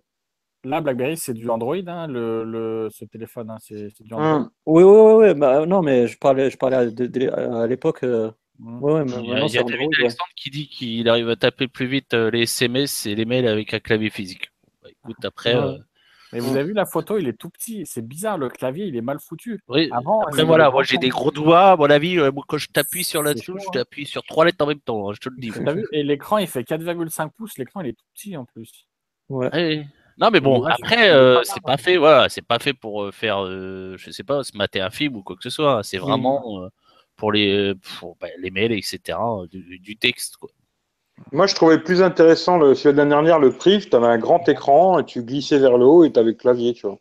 Là, 0.64 0.80
BlackBerry, 0.82 1.18
c'est 1.18 1.34
du 1.34 1.50
Android, 1.50 1.76
hein, 1.88 2.08
le, 2.08 2.44
le- 2.44 2.90
ce 2.92 3.04
téléphone. 3.06 3.50
hein, 3.50 3.58
c'est 3.60 3.90
c'est 3.98 4.04
du 4.04 4.14
Android. 4.14 4.30
Hum. 4.42 4.50
Oui, 4.68 4.84
oui, 4.84 4.90
oui, 4.92 5.28
oui, 5.30 5.34
bah, 5.40 5.66
non, 5.66 5.82
mais 5.82 6.08
je 6.08 6.18
parlais, 6.20 6.50
je 6.52 6.58
parlais 6.58 6.76
à, 6.78 6.86
de- 6.86 7.08
de- 7.08 7.30
à 7.30 7.66
l'époque. 7.66 8.04
euh, 8.04 8.32
ouais, 8.60 9.04
mais 9.04 9.12
Il 9.24 9.30
y 9.30 9.34
a, 9.34 9.40
il 9.40 9.46
y 9.46 9.50
c'est 9.50 9.58
a 9.58 9.62
Android. 9.62 9.72
David 9.78 9.90
ouais. 9.90 9.96
Alexandre 10.02 10.30
qui 10.36 10.50
dit 10.52 10.68
qu'il 10.68 11.10
arrive 11.10 11.30
à 11.30 11.36
taper 11.36 11.68
plus 11.68 11.88
vite 11.88 12.14
euh, 12.14 12.30
les 12.30 12.44
SMS 12.44 13.08
et 13.08 13.16
les 13.16 13.26
mails 13.26 13.48
avec 13.48 13.74
un 13.74 13.80
clavier 13.80 14.12
physique. 14.12 14.52
Bah, 14.84 14.90
écoute, 14.92 15.26
après, 15.26 15.56
Ouais. 15.56 15.62
euh, 15.62 15.78
Mais 16.34 16.40
vous 16.40 16.56
avez 16.56 16.64
vu 16.66 16.74
la 16.74 16.86
photo, 16.86 17.18
il 17.18 17.28
est 17.28 17.34
tout 17.34 17.50
petit. 17.50 17.84
C'est 17.88 18.08
bizarre, 18.08 18.38
le 18.38 18.48
clavier, 18.50 18.86
il 18.86 18.96
est 18.96 19.02
mal 19.02 19.18
foutu. 19.20 19.60
oui. 19.68 19.90
Avant, 19.92 20.22
Après, 20.22 20.44
il 20.44 20.46
voilà, 20.46 20.70
moi 20.70 20.84
j'ai 20.84 20.98
des 21.00 21.10
gros 21.10 21.32
doigts, 21.32 21.72
à 21.72 21.76
mon 21.76 21.90
avis, 21.90 22.18
moi, 22.18 22.44
quand 22.48 22.58
je 22.58 22.68
t'appuie 22.68 23.04
sur 23.04 23.24
la 23.24 23.34
touche, 23.34 23.46
chaud, 23.46 23.58
je 23.60 23.70
t'appuie 23.80 24.06
sur 24.06 24.24
trois 24.24 24.46
lettres 24.46 24.64
en 24.64 24.68
même 24.68 24.80
temps, 24.80 25.10
hein, 25.10 25.14
je 25.14 25.20
te 25.20 25.28
le 25.30 25.36
dis. 25.38 25.50
Vu 25.50 25.86
Et 25.92 26.04
l'écran, 26.04 26.38
il 26.38 26.48
fait 26.48 26.64
4,5 26.64 27.32
pouces. 27.36 27.58
L'écran, 27.58 27.82
il 27.82 27.88
est 27.90 27.94
tout 27.94 28.06
petit 28.14 28.38
en 28.38 28.46
plus. 28.46 28.88
Ouais. 29.28 29.86
Non 30.18 30.30
mais 30.32 30.40
bon, 30.42 30.62
Ouais, 30.62 30.70
après 30.70 31.10
c'est 31.12 31.12
euh, 31.12 31.42
pas 31.44 31.44
c'est 31.44 31.60
grave. 31.62 31.64
pas 31.64 31.78
fait, 31.78 31.98
voilà, 31.98 32.30
c'est 32.30 32.42
pas 32.46 32.60
fait 32.60 32.74
pour 32.74 33.04
euh, 33.04 33.12
faire, 33.12 33.44
euh, 33.46 33.96
je 33.98 34.12
sais 34.12 34.24
pas, 34.24 34.44
se 34.44 34.56
mater 34.58 34.82
un 34.82 34.90
film 34.90 35.16
ou 35.18 35.24
quoi 35.24 35.36
que 35.36 35.44
ce 35.44 35.50
soit. 35.50 35.84
C'est 35.84 35.98
vraiment 35.98 36.64
euh, 36.64 36.70
pour 37.16 37.32
les, 37.32 37.74
pour 38.00 38.18
bah, 38.18 38.28
les 38.40 38.52
mails, 38.52 38.72
etc. 38.74 39.42
euh, 39.44 39.48
Du, 39.48 39.80
du 39.80 39.98
texte 39.98 40.38
quoi. 40.38 40.50
Moi, 41.32 41.48
je 41.48 41.56
trouvais 41.56 41.80
plus 41.80 42.02
intéressant 42.02 42.58
le, 42.58 42.74
celui 42.76 42.94
de 42.94 42.98
l'année 42.98 43.12
dernière, 43.12 43.40
le 43.40 43.52
Priv. 43.52 43.90
Tu 43.90 43.96
avais 43.96 44.08
un 44.08 44.18
grand 44.18 44.48
écran 44.50 45.00
et 45.00 45.06
tu 45.06 45.24
glissais 45.24 45.60
vers 45.60 45.78
le 45.78 45.86
haut 45.86 46.04
et 46.04 46.12
tu 46.12 46.20
avais 46.20 46.32
le 46.32 46.36
clavier, 46.38 46.74
tu 46.74 46.88
vois, 46.88 47.00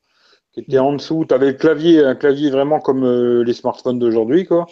qui 0.52 0.60
était 0.60 0.78
en 0.78 0.92
dessous. 0.94 1.24
Tu 1.28 1.34
avais 1.34 1.48
le 1.48 1.52
clavier, 1.54 2.04
un 2.04 2.14
clavier 2.16 2.50
vraiment 2.50 2.80
comme 2.80 3.04
euh, 3.04 3.44
les 3.44 3.54
smartphones 3.54 3.98
d'aujourd'hui, 3.98 4.46
quoi. 4.46 4.66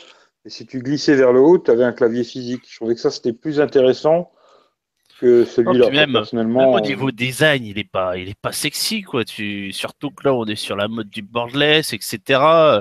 Et 0.44 0.50
si 0.50 0.66
tu 0.66 0.80
glissais 0.80 1.16
vers 1.16 1.32
le 1.32 1.40
haut, 1.40 1.58
tu 1.58 1.70
avais 1.70 1.84
un 1.84 1.92
clavier 1.92 2.24
physique. 2.24 2.64
Je 2.70 2.76
trouvais 2.76 2.94
que 2.94 3.00
ça, 3.00 3.10
c'était 3.10 3.32
plus 3.32 3.60
intéressant 3.60 4.30
que 5.20 5.44
celui-là. 5.44 5.86
Oh, 5.88 5.90
même- 5.90 6.12
personnellement, 6.12 6.60
Même 6.60 6.68
au 6.68 6.78
euh, 6.78 6.80
niveau 6.80 7.10
design, 7.10 7.64
il 7.64 7.78
est 7.78 7.90
pas, 7.90 8.16
il 8.16 8.28
est 8.28 8.40
pas 8.40 8.52
sexy 8.52 9.02
quoi. 9.02 9.24
Tu, 9.24 9.72
surtout 9.72 10.10
que 10.10 10.24
là, 10.26 10.34
on 10.34 10.44
est 10.46 10.56
sur 10.56 10.76
la 10.76 10.88
mode 10.88 11.10
du 11.10 11.22
borderless, 11.22 11.92
etc. 11.92 12.80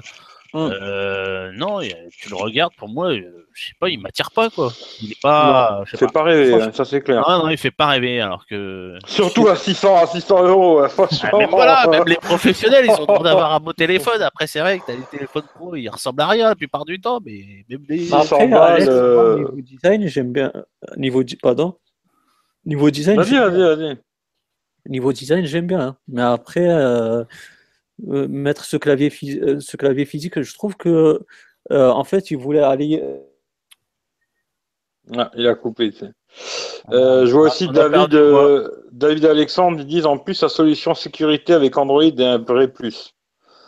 Hum. 0.54 0.72
Euh, 0.82 1.52
non, 1.54 1.82
tu 1.82 2.30
le 2.30 2.36
regardes, 2.36 2.74
pour 2.76 2.88
moi, 2.88 3.12
euh, 3.12 3.46
je 3.54 3.68
sais 3.68 3.74
pas, 3.80 3.90
il 3.90 4.00
m'attire 4.00 4.32
pas 4.32 4.50
quoi. 4.50 4.72
Il 5.02 5.12
est 5.12 5.22
pas, 5.22 5.84
fait 5.86 5.98
pas. 5.98 6.08
pas 6.08 6.24
rêver, 6.24 6.50
Franchement, 6.50 6.68
hein, 6.68 6.72
ça 6.74 6.86
c'est 6.86 7.02
clair. 7.02 7.26
Non, 7.28 7.40
non, 7.40 7.50
il 7.50 7.58
fait 7.58 7.72
pas 7.72 7.88
rêver 7.88 8.22
alors 8.22 8.46
que. 8.46 8.98
Surtout 9.06 9.50
à 9.50 9.58
600, 9.58 9.98
à 9.98 10.08
600 10.08 10.48
euros, 10.48 10.80
hein, 10.80 10.88
franchement. 10.88 11.30
Ah, 11.34 11.38
même 11.38 11.50
voilà, 11.50 11.86
même 11.88 12.06
les 12.06 12.16
professionnels, 12.16 12.86
ils 12.86 12.92
ont 12.92 13.06
droit 13.06 13.24
d'avoir 13.24 13.54
un 13.54 13.60
beau 13.60 13.74
téléphone. 13.74 14.22
Après, 14.22 14.48
c'est 14.48 14.62
vrai 14.62 14.80
que 14.80 14.86
t'as 14.88 14.96
des 14.96 15.06
téléphones 15.12 15.46
pro, 15.54 15.76
ils 15.76 15.90
ressemblent 15.90 16.22
à 16.22 16.28
rien 16.28 16.48
la 16.48 16.56
plupart 16.56 16.86
du 16.86 17.02
temps, 17.02 17.20
mais 17.26 17.66
même 17.70 17.84
les. 17.90 18.06
600 18.06 18.18
Après, 18.18 18.48
balles, 18.48 18.88
euh, 18.88 19.38
niveau 19.40 19.62
design, 19.62 20.08
j'aime 20.08 20.32
bien. 20.32 20.54
Niveau, 20.96 21.24
pardon? 21.42 21.76
Niveau 22.68 22.92
design, 22.92 23.18
Vas-y, 23.18 23.30
j'aime 23.30 23.50
vas-y, 23.50 23.56
bien. 23.58 23.76
vas-y. 23.76 23.98
Niveau 24.90 25.12
design, 25.14 25.46
j'aime 25.46 25.68
bien. 25.68 25.80
hein. 25.80 25.98
Mais 26.08 26.22
après, 26.22 26.68
euh, 26.70 27.24
euh, 28.10 28.28
mettre 28.28 28.66
ce 28.66 28.78
clavier, 28.78 29.10
phys- 29.10 29.42
euh, 29.42 29.60
ce 29.60 29.76
clavier 29.78 30.06
physique. 30.06 30.40
Je 30.42 30.54
trouve 30.54 30.76
que, 30.76 31.22
euh, 31.72 31.90
en 31.90 32.04
fait, 32.04 32.30
il 32.30 32.38
voulait 32.38 32.62
aller. 32.62 33.02
Ah, 35.16 35.32
il 35.36 35.48
a 35.48 35.56
coupé. 35.56 35.92
tu 35.92 36.00
sais. 36.00 36.12
Euh, 36.92 37.26
je 37.26 37.32
vois 37.32 37.44
aussi 37.48 37.66
on 37.66 37.70
a 37.70 37.74
David, 37.74 37.92
perdu, 37.92 38.18
euh, 38.18 38.70
David 38.92 39.26
Alexandre, 39.26 39.80
ils 39.80 39.88
disent 39.88 40.06
en 40.06 40.18
plus 40.18 40.34
sa 40.36 40.50
solution 40.50 40.94
sécurité 40.94 41.54
avec 41.54 41.78
Android 41.78 42.04
est 42.04 42.22
un 42.22 42.38
vrai 42.38 42.68
plus. 42.68 43.14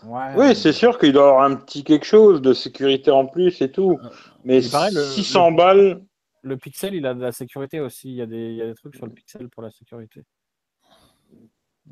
Ouais, 0.06 0.34
Oui, 0.36 0.56
c'est 0.56 0.72
sûr 0.74 0.98
qu'il 0.98 1.12
doit 1.14 1.30
avoir 1.30 1.44
un 1.44 1.56
petit 1.56 1.84
quelque 1.84 2.06
chose 2.06 2.42
de 2.42 2.54
sécurité 2.54 3.12
en 3.12 3.26
plus 3.26 3.62
et 3.62 3.72
tout. 3.72 4.00
Mais 4.46 4.64
Il 4.64 4.70
paraît, 4.70 4.92
le- 4.92 5.02
600 5.02 5.52
le- 5.52 5.58
balles, 5.58 6.02
Le 6.42 6.58
Pixel, 6.58 6.96
il 6.96 7.06
a 7.06 7.14
de 7.14 7.22
la 7.22 7.32
sécurité 7.32 7.80
aussi. 7.80 8.10
Il 8.10 8.16
y 8.16 8.22
a 8.22 8.26
des, 8.26 8.52
il 8.52 8.56
y 8.56 8.62
a 8.62 8.68
des 8.68 8.76
trucs 8.76 8.96
sur 8.96 9.06
le 9.06 9.12
Pixel 9.14 9.50
pour 9.50 9.62
la 9.64 9.72
sécurité. 9.72 10.24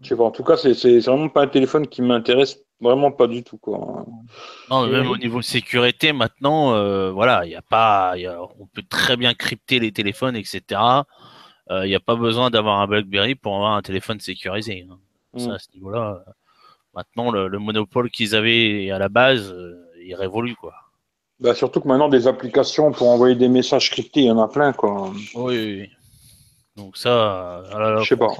je 0.02 0.08
sais 0.10 0.16
pas. 0.16 0.24
En 0.24 0.32
tout 0.32 0.44
cas, 0.44 0.58
c'est 0.58 1.00
vraiment 1.00 1.30
pas 1.30 1.42
un 1.44 1.48
téléphone 1.48 1.88
qui 1.88 2.02
m'intéresse 2.02 2.60
vraiment 2.80 3.12
pas 3.12 3.28
du 3.28 3.44
tout. 3.44 3.58
Quoi. 3.58 4.06
Non, 4.70 4.86
mais 4.86 4.92
même 4.92 5.10
au 5.10 5.18
niveau 5.18 5.42
sécurité, 5.42 6.14
maintenant, 6.14 6.74
euh, 6.76 7.12
voilà, 7.12 7.46
il 7.46 7.52
y 7.52 7.56
a 7.56 7.62
pas, 7.62 8.14
il 8.16 8.22
y 8.22 8.28
a- 8.28 8.42
on 8.60 8.68
peut 8.68 8.84
très 8.88 9.18
bien 9.18 9.34
crypter 9.34 9.80
les 9.80 9.92
téléphones, 9.92 10.36
etc. 10.36 10.62
Euh, 11.70 11.86
Il 11.86 11.90
n'y 11.90 11.96
a 11.96 12.00
pas 12.00 12.16
besoin 12.16 12.50
d'avoir 12.50 12.80
un 12.80 12.88
BlackBerry 12.88 13.36
pour 13.36 13.56
avoir 13.56 13.74
un 13.74 13.82
téléphone 13.82 14.20
sécurisé. 14.20 14.88
hein. 14.90 15.00
Ça, 15.38 15.50
Mm. 15.50 15.52
à 15.52 15.60
ce 15.60 15.68
niveau-là, 15.74 16.24
euh, 16.28 16.32
maintenant, 16.94 17.32
le, 17.32 17.48
le 17.50 17.60
monopole 17.60 18.10
qu'ils 18.10 18.36
avaient 18.36 18.90
à 18.92 18.98
la 19.00 19.10
base, 19.10 19.52
euh, 19.52 19.76
il 20.02 20.16
révolue, 20.16 20.56
quoi. 20.56 20.74
Bah, 21.40 21.54
surtout 21.54 21.82
que 21.82 21.88
maintenant, 21.88 22.10
des 22.10 22.28
applications 22.28 22.92
pour 22.92 23.10
envoyer 23.10 23.36
des 23.36 23.48
messages 23.48 23.92
cryptés, 23.92 24.22
il 24.22 24.26
y 24.26 24.32
en 24.32 24.40
a 24.40 24.48
plein. 24.48 24.74
Quoi. 24.74 25.12
Oui, 25.12 25.24
oui, 25.36 25.80
oui. 25.82 25.90
Donc 26.76 26.98
ça, 26.98 27.62
euh, 27.64 28.00
Je 28.02 28.10
sais 28.10 28.18
pas. 28.18 28.34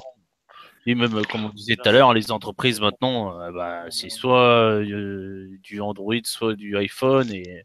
Et 0.86 0.94
même, 0.94 1.14
euh, 1.16 1.22
comme 1.22 1.44
on 1.44 1.50
disait 1.50 1.76
tout 1.76 1.88
à 1.88 1.92
l'heure, 1.92 2.14
les 2.14 2.32
entreprises 2.32 2.80
maintenant, 2.80 3.38
euh, 3.40 3.52
bah, 3.52 3.84
c'est 3.90 4.08
soit 4.08 4.80
euh, 4.80 5.48
du 5.62 5.80
Android, 5.80 6.14
soit 6.24 6.54
du 6.54 6.76
iPhone 6.76 7.30
et 7.30 7.64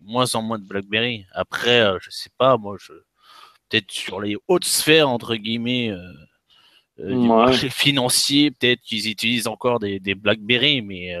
moins 0.00 0.32
en 0.34 0.42
moins 0.42 0.58
de 0.58 0.64
BlackBerry. 0.64 1.26
Après, 1.32 1.80
euh, 1.80 1.98
je 2.00 2.10
sais 2.10 2.30
pas, 2.38 2.56
moi, 2.56 2.76
je 2.78 2.92
peut-être 3.68 3.90
sur 3.90 4.20
les 4.20 4.36
hautes 4.46 4.66
sphères 4.66 5.08
entre 5.08 5.34
guillemets 5.36 5.90
du 6.98 7.28
Ouais. 7.28 7.28
marché 7.28 7.70
financier, 7.70 8.50
peut-être 8.50 8.80
qu'ils 8.82 9.08
utilisent 9.08 9.48
encore 9.48 9.80
des, 9.80 9.98
des 9.98 10.14
BlackBerry, 10.14 10.80
mais 10.80 11.16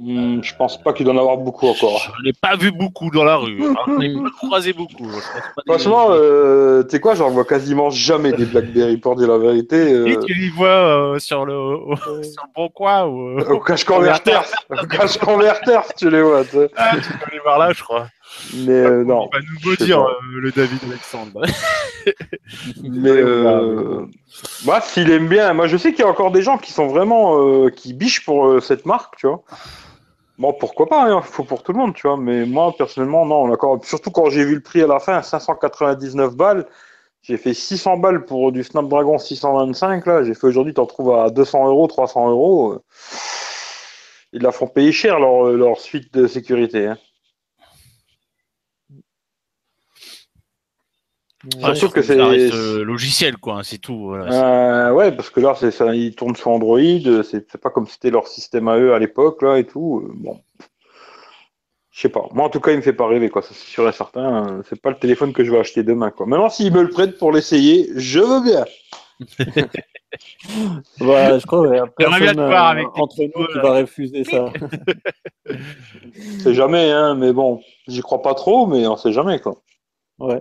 euh, 0.00 0.02
Hmm, 0.38 0.42
je 0.44 0.54
pense 0.54 0.80
pas 0.80 0.92
qu'il 0.92 1.04
doit 1.04 1.12
en 1.14 1.18
avoir 1.18 1.36
beaucoup 1.38 1.66
encore. 1.66 1.98
je 2.18 2.24
l'ai 2.24 2.32
pas 2.32 2.54
vu 2.54 2.70
beaucoup 2.70 3.10
dans 3.10 3.24
la 3.24 3.36
rue. 3.36 3.64
hein. 3.64 3.74
Je 3.98 4.02
l'ai 4.02 4.14
pas 4.22 4.30
croisé 4.30 4.72
beaucoup. 4.72 5.08
Je 5.08 5.32
pense 5.32 5.42
pas 5.56 5.62
des- 5.66 5.72
Franchement, 5.72 6.06
euh, 6.10 6.84
tu 6.84 6.90
sais 6.90 7.00
quoi, 7.00 7.16
j'en 7.16 7.30
vois 7.30 7.44
quasiment 7.44 7.90
jamais 7.90 8.32
des 8.32 8.44
Blackberry 8.46 8.96
pour 8.98 9.16
dire 9.16 9.26
la 9.26 9.38
vérité. 9.38 9.76
euh, 9.92 10.06
Et 10.06 10.18
tu 10.24 10.34
les 10.34 10.50
vois 10.50 10.68
euh, 10.68 11.18
sur 11.18 11.44
le 11.44 11.54
au- 11.56 11.96
sur 11.96 12.12
le 12.44 12.52
bon 12.54 12.68
coin 12.68 13.06
ou 13.06 13.40
euh, 13.40 13.48
Au 13.50 13.58
cash 13.60 13.82
converter, 13.82 14.38
au 14.70 14.86
cash 14.86 15.18
converter, 15.18 15.78
tu 15.96 16.08
les 16.10 16.22
vois. 16.22 16.42
Ah, 16.76 16.92
tu 16.96 17.10
peux 17.10 17.24
aller 17.32 17.40
voir 17.42 17.58
là, 17.58 17.72
je 17.72 17.82
crois. 17.82 18.06
Mais 18.54 18.70
euh, 18.72 19.02
non. 19.04 19.28
Il 19.32 19.36
va 19.36 19.44
nous 19.70 19.76
dire 19.84 20.00
euh, 20.00 20.12
le 20.40 20.52
David 20.52 20.78
Alexandre. 20.88 21.42
Mais 22.84 23.10
euh, 23.10 24.06
moi, 24.64 24.80
s'il 24.80 25.10
aime 25.10 25.28
bien, 25.28 25.52
moi 25.54 25.66
je 25.66 25.76
sais 25.76 25.90
qu'il 25.92 26.04
y 26.04 26.06
a 26.06 26.10
encore 26.10 26.30
des 26.30 26.42
gens 26.42 26.58
qui 26.58 26.72
sont 26.72 26.86
vraiment 26.86 27.40
euh, 27.42 27.70
qui 27.70 27.92
bichent 27.94 28.24
pour 28.24 28.46
euh, 28.46 28.60
cette 28.60 28.86
marque, 28.86 29.16
tu 29.16 29.26
vois. 29.26 29.42
Bon, 30.38 30.52
pourquoi 30.52 30.86
pas, 30.86 31.04
hein, 31.10 31.20
faut 31.22 31.42
pour 31.44 31.62
tout 31.64 31.72
le 31.72 31.78
monde, 31.78 31.94
tu 31.94 32.06
vois. 32.06 32.16
Mais 32.16 32.46
moi, 32.46 32.72
personnellement, 32.76 33.26
non. 33.26 33.52
Encore, 33.52 33.84
surtout 33.84 34.10
quand 34.10 34.30
j'ai 34.30 34.44
vu 34.44 34.54
le 34.54 34.60
prix 34.62 34.82
à 34.82 34.86
la 34.86 35.00
fin, 35.00 35.20
599 35.22 36.36
balles. 36.36 36.66
J'ai 37.22 37.36
fait 37.36 37.54
600 37.54 37.98
balles 37.98 38.24
pour 38.24 38.52
du 38.52 38.62
Snapdragon 38.64 39.18
625 39.18 40.06
là. 40.06 40.24
J'ai 40.24 40.34
fait 40.34 40.46
aujourd'hui, 40.46 40.74
t'en 40.74 40.86
trouves 40.86 41.12
à 41.14 41.30
200 41.30 41.68
euros, 41.68 41.86
300 41.88 42.30
euros. 42.30 42.74
euh. 42.74 42.80
Ils 44.32 44.42
la 44.42 44.52
font 44.52 44.66
payer 44.66 44.92
cher 44.92 45.18
leur, 45.20 45.44
leur 45.52 45.78
suite 45.80 46.12
de 46.14 46.26
sécurité. 46.26 46.86
Hein. 46.86 46.98
Ouais, 51.62 51.74
Surtout 51.74 51.94
que 51.94 52.02
c'est- 52.02 52.18
euh, 52.18 52.84
logiciel, 52.84 53.36
quoi. 53.38 53.54
hein, 53.58 53.62
C'est 53.62 53.78
tout. 53.78 53.98
Voilà. 54.08 54.88
Euh, 54.88 54.92
ouais, 54.92 55.12
parce 55.12 55.30
que 55.30 55.40
là, 55.40 55.54
c'est 55.58 55.70
ça, 55.70 55.94
ils 55.94 56.14
tournent 56.14 56.36
sur 56.36 56.50
Android. 56.50 56.78
C'est 56.80 57.50
c'est 57.50 57.60
pas 57.60 57.70
comme 57.70 57.86
c'était 57.86 58.10
leur 58.10 58.26
système 58.28 58.68
à 58.68 58.76
eux 58.78 58.92
à 58.94 58.98
l'époque, 58.98 59.42
là 59.42 59.58
et 59.58 59.64
tout. 59.64 60.02
euh, 60.06 60.12
Bon, 60.14 60.40
je 61.90 62.00
sais 62.00 62.08
pas. 62.08 62.26
Moi, 62.32 62.44
en 62.44 62.50
tout 62.50 62.60
cas, 62.60 62.72
il 62.72 62.76
me 62.76 62.82
fait 62.82 62.92
pas 62.92 63.06
rêver, 63.06 63.28
quoi. 63.30 63.42
Ça, 63.42 63.50
c'est 63.52 63.66
sûr 63.66 63.88
et 63.88 63.92
certain. 63.92 64.46
euh, 64.58 64.62
C'est 64.68 64.80
pas 64.80 64.90
le 64.90 64.98
téléphone 64.98 65.32
que 65.32 65.44
je 65.44 65.50
vais 65.50 65.58
acheter 65.58 65.82
demain, 65.82 66.10
quoi. 66.10 66.26
Maintenant, 66.26 66.50
s'ils 66.50 66.72
me 66.72 66.82
le 66.82 66.88
prêtent 66.90 67.18
pour 67.18 67.32
l'essayer, 67.32 67.88
je 67.96 68.20
veux 68.20 68.42
bien. 68.42 68.64
Voilà, 71.00 71.38
je 71.38 71.46
crois 71.46 71.66
qu'il 71.66 71.76
y 71.76 71.78
a 71.78 71.84
J'aimerais 71.98 72.20
bien 72.20 72.26
personne 72.34 72.36
te 72.36 72.50
voir 72.50 72.66
euh, 72.68 72.70
avec 72.70 72.86
entre 72.98 73.22
nous 73.22 73.46
qui 73.46 73.58
va 73.58 73.72
refuser 73.80 74.24
ça. 74.24 74.52
C'est 76.42 76.54
jamais, 76.54 76.90
hein. 76.90 77.14
Mais 77.14 77.32
bon, 77.32 77.60
j'y 77.86 78.00
crois 78.00 78.22
pas 78.22 78.34
trop, 78.34 78.66
mais 78.66 78.86
on 78.86 78.96
sait 78.96 79.12
jamais, 79.12 79.38
quoi. 79.40 79.60
Ouais. 80.18 80.40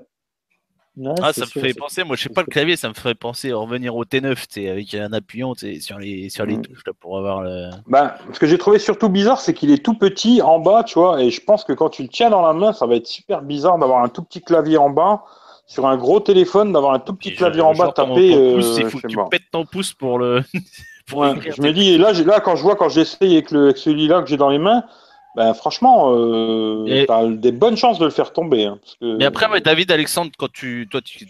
Ouais, 0.98 1.14
Ah, 1.22 1.32
ça 1.32 1.42
me 1.42 1.46
fait 1.48 1.74
penser, 1.76 2.04
moi 2.04 2.16
je 2.16 2.24
sais 2.24 2.30
pas 2.30 2.42
le 2.42 2.48
clavier, 2.48 2.76
ça 2.76 2.90
me 2.90 2.94
ferait 2.96 3.14
penser 3.14 3.52
à 3.52 3.56
revenir 3.58 3.96
au 3.96 4.04
T9, 4.04 4.36
tu 4.36 4.46
sais, 4.50 4.70
avec 4.70 4.94
un 4.96 5.14
appuyant 5.14 5.54
sur 5.54 6.00
les, 6.00 6.30
sur 6.30 6.46
les 6.46 6.58
Mm. 6.58 6.62
touches 6.64 6.84
là, 6.88 6.94
pour 7.00 7.18
avoir 7.20 7.42
le. 7.44 7.70
Ben, 7.88 8.14
ce 8.34 8.40
que 8.40 8.48
j'ai 8.48 8.58
trouvé 8.58 8.80
surtout 8.80 9.08
bizarre, 9.10 9.40
c'est 9.40 9.54
qu'il 9.54 9.70
est 9.72 9.84
tout 9.86 9.94
petit 9.94 10.42
en 10.42 10.60
bas, 10.60 10.84
tu 10.84 10.98
vois, 10.98 11.22
et 11.22 11.30
je 11.30 11.40
pense 11.42 11.64
que 11.64 11.74
quand 11.74 11.90
tu 11.90 12.02
le 12.02 12.10
tiens 12.10 12.30
dans 12.32 12.42
la 12.42 12.54
main, 12.54 12.74
ça 12.74 12.88
va 12.88 12.96
être 12.96 13.06
super 13.08 13.42
bizarre 13.44 13.78
d'avoir 13.78 14.04
un 14.04 14.10
tout 14.10 14.24
petit 14.24 14.42
clavier 14.42 14.78
en 14.78 14.90
bas 14.90 15.24
sur 15.68 15.86
un 15.86 15.98
gros 15.98 16.20
téléphone, 16.20 16.72
d'avoir 16.74 16.94
un 16.94 17.00
tout 17.00 17.14
petit 17.14 17.36
clavier 17.36 17.60
je- 17.62 17.66
en 17.66 17.74
bas 17.74 17.92
tapé. 17.92 18.34
euh, 18.34 18.60
il 18.80 18.86
faut 18.90 19.00
que 19.00 19.08
tu 19.08 19.16
pas. 19.18 19.26
pètes 19.30 19.52
ton 19.52 19.66
pouce 19.66 19.94
pour 19.94 20.18
le. 20.18 20.42
pour 21.08 21.20
Ouais, 21.20 21.32
écrire 21.38 21.54
je 21.56 21.62
me 21.62 21.72
dis, 21.74 21.90
et 21.94 21.98
là, 21.98 22.12
là, 22.14 22.40
quand 22.40 22.56
je 22.56 22.64
vois, 22.64 22.76
quand 22.76 22.90
j'essaye 22.90 23.34
avec, 23.34 23.52
le, 23.52 23.66
avec 23.66 23.78
celui-là 23.78 24.22
que 24.24 24.30
j'ai 24.30 24.38
dans 24.38 24.50
les 24.50 24.58
mains, 24.60 24.84
ben 25.38 25.54
franchement, 25.54 26.16
euh, 26.16 26.84
Et- 26.88 27.06
t'as 27.06 27.28
des 27.28 27.52
bonnes 27.52 27.78
chances 27.78 28.00
de 28.00 28.06
le 28.06 28.12
faire 28.12 28.34
tomber. 28.34 28.66
hein, 28.66 28.80
parce 28.82 28.96
que... 28.96 29.18
Mais 29.18 29.26
après, 29.26 29.48
ouais, 29.48 29.62
David 29.62 29.92
Alexandre, 29.92 30.32
quand 30.36 30.52
tu, 30.52 30.88
toi, 30.90 31.00
tu, 31.00 31.28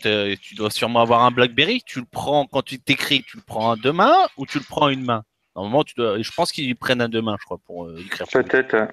dois 0.56 0.70
sûrement 0.70 1.02
avoir 1.02 1.26
un 1.26 1.32
BlackBerry. 1.32 1.82
Tu 1.86 2.00
le 2.00 2.06
prends 2.10 2.46
quand 2.46 2.62
tu 2.62 2.80
t'écris, 2.80 3.24
tu 3.28 3.36
le 3.36 3.44
prends 3.46 3.72
à 3.72 3.76
deux 3.76 3.92
mains 3.92 4.16
ou 4.38 4.46
tu 4.46 4.60
le 4.60 4.64
prends 4.64 4.86
à 4.86 4.94
une 4.94 5.04
main? 5.04 5.24
Normalement, 5.58 5.84
tu 5.84 5.94
dois. 5.98 6.22
Je 6.22 6.32
pense 6.32 6.54
qu'ils 6.54 6.78
prennent 6.78 7.02
à 7.02 7.10
deux 7.10 7.22
mains, 7.22 7.36
je 7.38 7.44
crois, 7.44 7.58
pour 7.66 7.84
euh, 7.84 7.98
écrire. 8.00 8.28
Peut-être. 8.32 8.88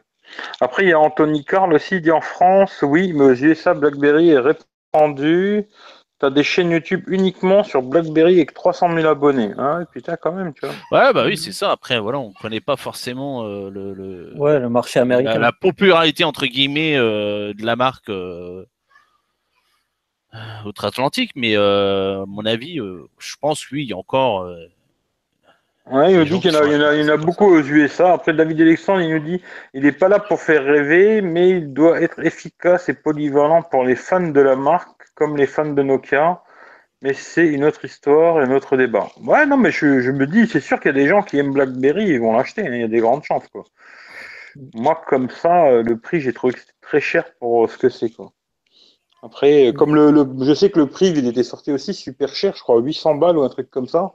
Après, 0.61 0.83
il 0.83 0.89
y 0.89 0.93
a 0.93 0.99
Anthony 0.99 1.45
Carl 1.45 1.73
aussi, 1.73 1.97
il 1.97 2.03
dit 2.03 2.11
en 2.11 2.21
France, 2.21 2.83
oui, 2.83 3.13
mais 3.13 3.25
aux 3.25 3.35
USA, 3.35 3.73
BlackBerry 3.73 4.31
est 4.31 4.41
répandu. 4.41 5.69
T'as 6.21 6.31
des 6.31 6.45
chaînes 6.45 6.71
YouTube 6.71 7.03
uniquement 7.09 7.65
sur 7.65 7.83
BlackBerry 7.83 8.35
avec 8.37 8.55
300 8.55 8.95
000 8.95 9.07
abonnés. 9.07 9.53
Ah, 9.59 9.79
ouais, 9.79 9.85
putain, 9.93 10.17
quand 10.17 10.33
même, 10.33 10.55
tu 10.55 10.65
vois. 10.65 10.75
Ouais, 10.93 11.13
bah 11.13 11.25
oui, 11.27 11.37
c'est 11.37 11.53
ça. 11.53 11.73
Après, 11.73 11.99
voilà, 11.99 12.19
on 12.19 12.33
connaît 12.33 12.61
pas 12.61 12.77
forcément 12.77 13.45
euh, 13.45 13.69
le, 13.69 13.93
le- 13.95 14.33
Ouais, 14.37 14.61
le 14.61 14.69
marché 14.69 15.01
la, 15.01 15.03
américain. 15.03 15.39
la 15.39 15.53
popularité 15.53 16.23
entre 16.25 16.47
guillemets 16.47 16.97
euh, 16.97 17.53
de 17.53 17.67
la 17.67 17.75
marque 17.77 18.09
euh, 18.11 18.65
outre-Atlantique, 20.65 21.33
mais 21.35 21.57
euh, 21.57 22.23
à 22.23 22.27
mon 22.27 22.47
avis, 22.47 22.79
euh, 22.81 23.03
je 23.19 23.35
pense 23.41 23.71
oui, 23.71 23.83
il 23.83 23.91
y 23.91 23.93
a 23.93 23.97
encore. 23.97 24.43
euh, 24.43 24.57
Ouais, 25.91 26.13
il 26.13 26.19
nous 26.19 26.25
dit 26.25 26.41
qu'il 26.41 26.51
y 26.53 26.57
en 26.57 26.61
a, 26.61 26.63
qui 26.65 26.71
il 26.71 26.73
y 26.73 26.77
en 26.77 26.87
a, 26.87 26.95
il 26.95 27.05
y 27.05 27.11
en 27.11 27.15
a 27.15 27.19
sont 27.19 27.25
beaucoup 27.27 27.45
aux 27.47 27.61
USA. 27.61 28.15
Après, 28.15 28.33
David 28.33 28.59
Alexandre, 28.63 29.03
il 29.03 29.11
nous 29.11 29.19
dit 29.19 29.43
il 29.75 29.83
n'est 29.83 29.93
pas 29.93 30.09
là 30.09 30.19
pour 30.19 30.41
faire 30.41 30.65
rêver, 30.65 31.21
mais 31.21 31.51
il 31.51 31.75
doit 31.75 32.01
être 32.01 32.25
efficace 32.25 32.89
et 32.89 32.95
polyvalent 32.95 33.63
pour 33.63 33.85
les 33.85 33.95
fans 33.97 34.29
de 34.31 34.41
la 34.41 34.57
marque, 34.57 34.94
comme 35.15 35.37
les 35.37 35.47
fans 35.47 35.73
de 35.73 35.83
Nokia. 35.83 36.43
Mais 37.03 37.15
c'est 37.15 37.47
une 37.47 37.65
autre 37.65 37.85
histoire 37.85 38.41
et 38.41 38.45
un 38.45 38.51
autre 38.53 38.77
débat. 38.79 39.09
Ouais, 39.23 39.47
non, 39.47 39.59
mais 39.59 39.71
je, 39.71 40.01
je 40.01 40.11
me 40.11 40.27
dis, 40.27 40.47
c'est 40.47 40.61
sûr 40.61 40.81
qu'il 40.81 40.89
y 40.89 40.95
a 40.95 41.03
des 41.03 41.07
gens 41.09 41.23
qui 41.23 41.39
aiment 41.39 41.53
BlackBerry, 41.53 42.07
ils 42.07 42.21
vont 42.21 42.33
l'acheter. 42.33 42.63
hein, 42.67 42.75
il 42.75 42.81
y 42.81 42.85
a 42.85 42.89
des 42.89 43.01
grandes 43.01 43.25
chances, 43.25 43.47
quoi. 43.49 43.65
Moi, 44.75 45.01
comme 45.09 45.31
ça, 45.31 45.67
euh, 45.67 45.83
le 45.83 45.99
prix, 45.99 46.21
j'ai 46.21 46.33
trouvé 46.33 46.55
que 46.55 46.61
c'était 46.61 46.73
très 46.81 47.01
cher 47.01 47.25
pour 47.41 47.65
euh, 47.65 47.69
ce 47.69 47.77
que 47.77 47.89
c'est, 47.89 48.11
quoi. 48.11 48.33
Après, 49.23 49.69
euh, 49.69 49.73
comme 49.73 49.95
le, 49.95 50.11
le- 50.11 50.27
je 50.45 50.55
sais 50.55 50.71
que 50.71 50.79
le 50.79 50.87
prix, 50.87 51.09
il 51.09 51.27
était 51.27 51.43
sorti 51.43 51.73
aussi 51.73 51.95
super 51.95 52.35
cher, 52.35 52.55
je 52.57 52.63
crois 52.63 52.79
800 52.81 53.15
balles 53.17 53.37
ou 53.39 53.43
un 53.43 53.49
truc 53.49 53.71
comme 53.71 53.89
ça. 53.89 54.13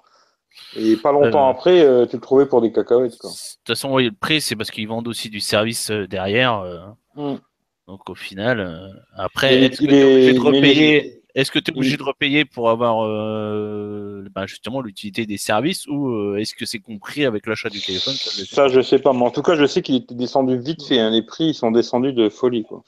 Et 0.78 0.96
pas 0.98 1.12
longtemps 1.12 1.48
Euh. 1.48 1.52
après, 1.52 1.82
euh, 1.82 2.06
tu 2.06 2.16
le 2.18 2.22
trouvais 2.22 2.46
pour 2.46 2.62
des 2.62 2.72
cacahuètes, 2.72 3.18
quoi. 3.18 3.30
De 3.30 3.36
toute 3.36 3.68
façon, 3.68 3.94
oui, 3.94 4.06
le 4.06 4.12
prix, 4.12 4.42
c'est 4.42 4.56
parce 4.56 4.72
qu'ils 4.72 4.88
vendent 4.88 5.08
aussi 5.08 5.30
du 5.30 5.40
service 5.40 5.92
derrière. 5.92 6.60
euh, 6.60 6.80
Mm. 7.16 7.36
Donc 7.90 8.08
au 8.08 8.14
final, 8.14 8.60
euh, 8.60 8.88
après, 9.16 9.64
est-ce 9.64 9.82
que 9.82 9.86
tu 9.88 9.96
es 9.96 10.04
obligé 10.04 10.34
de 10.34 10.40
repayer 10.40 11.24
Est-ce 11.34 11.50
que 11.50 11.58
tu 11.58 11.72
es 11.72 11.76
obligé 11.76 11.98
de 11.98 12.04
repayer 12.04 12.46
pour 12.46 12.70
avoir 12.70 13.04
euh, 13.04 14.28
ben, 14.32 14.46
justement 14.46 14.82
l'utilité 14.82 15.26
des 15.26 15.38
services 15.38 15.88
ou 15.88 16.10
euh, 16.10 16.38
est-ce 16.38 16.54
que 16.54 16.68
c'est 16.68 16.78
compris 16.78 17.26
avec 17.26 17.48
l'achat 17.48 17.70
du 17.70 17.82
téléphone 17.82 18.14
Ça, 18.14 18.30
je 18.32 18.46
sais 18.46 18.56
Ça, 18.56 18.68
je 18.68 18.82
sais 18.82 19.00
pas, 19.00 19.12
mais 19.12 19.24
en 19.24 19.32
tout 19.32 19.42
cas, 19.42 19.56
je 19.56 19.66
sais 19.66 19.82
qu'il 19.82 19.96
était 19.96 20.14
descendu 20.14 20.60
vite 20.60 20.84
fait. 20.84 21.00
hein. 21.00 21.10
Les 21.10 21.24
prix, 21.24 21.46
ils 21.46 21.54
sont 21.56 21.72
descendus 21.72 22.14
de 22.14 22.30
folie, 22.30 22.64
quoi. 22.64 22.84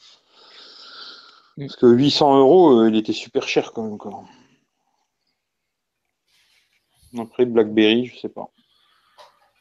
Parce 1.58 1.76
que 1.76 1.88
800 1.88 2.38
euros, 2.38 2.82
euh, 2.82 2.90
il 2.90 2.96
était 2.96 3.12
super 3.12 3.48
cher 3.48 3.74
quand 3.74 3.84
même, 3.84 3.98
quoi. 3.98 4.24
Après, 7.18 7.46
BlackBerry, 7.46 8.06
je 8.06 8.20
sais 8.20 8.30
pas. 8.30 8.50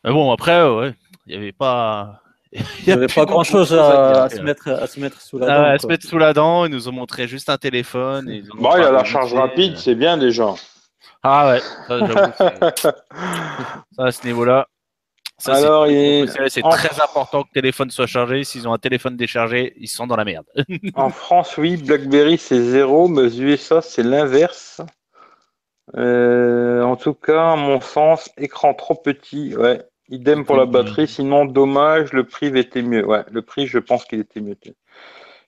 Mais 0.05 0.13
bon, 0.13 0.31
après, 0.33 0.69
ouais, 0.71 0.95
il 1.27 1.31
n'y 1.31 1.37
avait 1.37 1.53
pas. 1.53 2.21
Il 2.53 2.63
n'y 2.87 2.93
avait 2.93 3.07
pas 3.07 3.25
grand 3.27 3.45
chose 3.45 3.73
à, 3.73 4.25
à 4.25 4.29
se 4.29 4.41
mettre, 4.41 4.69
à 4.69 4.87
se 4.89 4.99
mettre 4.99 5.21
sous 5.21 5.39
la 5.39 5.47
Ah 5.47 5.57
dent. 5.59 5.65
à 5.75 5.79
se 5.79 5.87
mettre 5.87 6.07
sous 6.07 6.19
la 6.19 6.33
dent, 6.33 6.65
ils 6.65 6.73
nous 6.73 6.89
ont 6.89 6.93
montré 6.93 7.29
juste 7.29 7.49
un 7.49 7.59
téléphone. 7.59 8.29
et 8.29 8.37
ils 8.39 8.51
ont 8.53 8.57
Bon, 8.57 8.77
il 8.77 8.83
y 8.83 8.85
a 8.85 8.91
la 8.91 9.05
charge 9.05 9.33
rapide, 9.35 9.75
euh. 9.75 9.77
c'est 9.77 9.95
bien 9.95 10.17
déjà. 10.17 10.55
Ah 11.23 11.51
ouais, 11.53 11.61
ça, 11.87 12.73
ça, 12.77 12.95
à 13.99 14.11
ce 14.11 14.27
niveau-là, 14.27 14.67
Ça, 15.39 15.55
c'est- 15.55 15.65
Alors, 15.65 15.87
il- 15.87 16.29
c'est 16.49 16.65
en- 16.65 16.71
très 16.71 17.01
important 17.01 17.43
que 17.43 17.49
le 17.55 17.61
téléphone 17.61 17.91
soit 17.91 18.07
chargé. 18.07 18.43
S'ils 18.43 18.67
ont 18.67 18.73
un 18.73 18.79
téléphone 18.79 19.17
déchargé, 19.17 19.75
ils 19.79 19.87
sont 19.89 20.07
dans 20.09 20.17
la 20.17 20.25
merde. 20.25 20.47
En 20.95 21.11
France, 21.11 21.57
oui, 21.57 21.77
BlackBerry 21.77 22.37
c'est 22.37 22.61
zéro, 22.63 23.07
mais 23.07 23.23
aux 23.23 23.29
USA 23.41 23.81
c'est 23.81 24.03
l'inverse. 24.03 24.81
Euh, 25.97 26.83
en 26.83 26.97
tout 26.97 27.15
cas, 27.15 27.53
à 27.53 27.57
mon 27.57 27.81
sens, 27.81 28.31
écran 28.37 28.75
trop 28.75 28.95
petit, 28.95 29.57
ouais. 29.57 29.83
Idem 30.11 30.45
pour 30.45 30.57
la 30.57 30.67
batterie, 30.67 31.07
sinon 31.07 31.45
dommage, 31.45 32.13
le 32.13 32.25
prix 32.25 32.47
était 32.59 32.83
mieux. 32.83 33.07
Ouais, 33.07 33.25
le 33.31 33.43
prix, 33.43 33.67
je 33.67 33.79
pense 33.79 34.05
qu'il 34.05 34.21
était 34.21 34.41
mieux. 34.41 34.57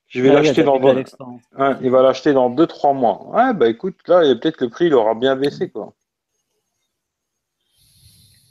Je 0.07 0.22
vais 0.22 0.31
Ah 0.31 0.35
l'acheter 0.35 0.62
dans 0.62 0.81
hein, 1.57 1.79
il 1.83 1.90
va 1.90 2.03
l'acheter 2.03 2.33
dans 2.33 2.48
2-3 2.48 2.94
mois. 2.94 3.27
Ouais, 3.31 3.55
bah 3.55 3.68
écoute, 3.68 3.96
là, 4.07 4.20
peut-être 4.40 4.61
le 4.61 4.68
prix 4.68 4.87
il 4.87 4.94
aura 4.94 5.14
bien 5.14 5.37
baissé 5.37 5.70
quoi. 5.70 5.94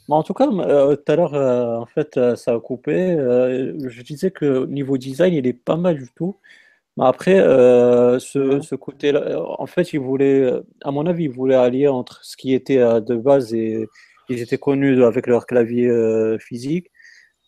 Mais 0.08 0.16
en 0.16 0.22
tout 0.22 0.34
cas, 0.34 0.48
euh, 0.48 0.96
tout 0.96 1.12
à 1.12 1.16
l'heure, 1.16 1.34
euh, 1.34 1.78
en 1.78 1.86
fait, 1.86 2.16
euh, 2.16 2.36
ça 2.36 2.52
a 2.52 2.60
coupé. 2.60 3.16
Je 3.16 4.02
disais 4.02 4.30
que 4.30 4.66
niveau 4.66 4.98
design, 4.98 5.32
il 5.32 5.46
est 5.46 5.52
pas 5.52 5.76
mal 5.76 5.96
du 5.96 6.08
tout. 6.14 6.36
Mais 6.96 7.06
après, 7.06 7.36
ce, 7.36 8.60
ce 8.60 8.74
côté-là, 8.74 9.40
en 9.58 9.66
fait, 9.66 9.92
il 9.94 10.00
voulait, 10.00 10.52
à 10.82 10.90
mon 10.90 11.06
avis, 11.06 11.24
il 11.24 11.30
voulait 11.30 11.54
allier 11.54 11.88
entre 11.88 12.20
ce 12.22 12.36
qui 12.36 12.52
était 12.52 12.78
de 12.78 13.16
base 13.16 13.54
et 13.54 13.88
ils 14.32 14.40
étaient 14.40 14.58
connus 14.58 15.04
avec 15.04 15.26
leur 15.26 15.46
clavier 15.46 15.88
euh, 15.88 16.38
physique. 16.38 16.90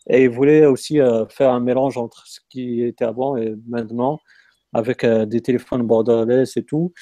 Et 0.09 0.25
il 0.25 0.31
voulait 0.31 0.67
aussi 0.67 1.01
euh, 1.01 1.27
faire 1.27 1.51
un 1.51 1.61
mélange 1.61 1.97
entre 1.97 2.27
ce 2.27 2.41
qui 2.51 2.83
était 2.83 3.05
avant 3.05 3.37
et 3.37 3.55
maintenant, 3.67 4.21
avec 4.73 5.05
euh, 5.05 5.25
des 5.27 5.41
téléphones 5.41 5.83
borderless 5.83 6.57
et 6.57 6.65
tout. 6.65 6.93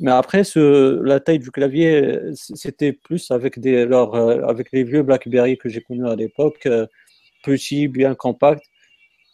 Mais 0.00 0.10
après, 0.10 0.42
la 0.54 1.20
taille 1.20 1.38
du 1.38 1.50
clavier, 1.50 2.18
c'était 2.32 2.94
plus 2.94 3.30
avec, 3.30 3.56
les 3.58 4.84
vieux 4.84 5.02
BlackBerry 5.02 5.58
que 5.58 5.68
j'ai 5.68 5.82
connus 5.82 6.08
à 6.08 6.16
l'époque, 6.16 6.66
petit, 7.44 7.86
bien 7.86 8.14
compact, 8.14 8.64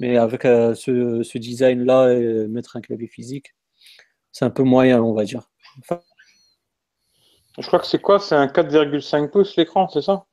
mais 0.00 0.16
avec 0.16 0.42
ce, 0.42 1.22
ce 1.22 1.38
design-là, 1.38 2.14
et 2.14 2.48
mettre 2.48 2.76
un 2.76 2.80
clavier 2.80 3.06
physique, 3.06 3.54
c'est 4.32 4.44
un 4.44 4.50
peu 4.50 4.64
moyen, 4.64 5.00
on 5.00 5.14
va 5.14 5.22
dire. 5.22 5.48
Enfin, 5.78 6.00
Je 7.58 7.66
crois 7.66 7.78
que 7.78 7.86
c'est 7.86 8.00
quoi? 8.00 8.18
C'est 8.20 8.34
un 8.34 8.46
4,5 8.48 9.30
pouces 9.30 9.56
l'écran, 9.56 9.88
c'est 9.88 10.02
ça? 10.02 10.24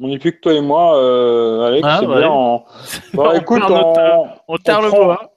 On 0.00 0.08
n'est 0.08 0.18
plus 0.18 0.32
que 0.34 0.40
toi 0.40 0.52
et 0.54 0.60
moi, 0.60 0.98
euh, 0.98 1.66
Alex, 1.68 1.86
Ah, 1.88 1.98
c'est 2.00 2.06
ouais. 2.06 2.18
bien. 2.18 2.28
en- 2.30 2.64
Bon, 3.12 3.26
On 3.28 3.32
écoute, 3.32 3.62
on, 3.68 4.28
On 4.48 4.56
terre 4.58 4.78
On 4.80 4.82
le 4.82 4.88
prend- 4.88 5.04
bois. 5.04 5.30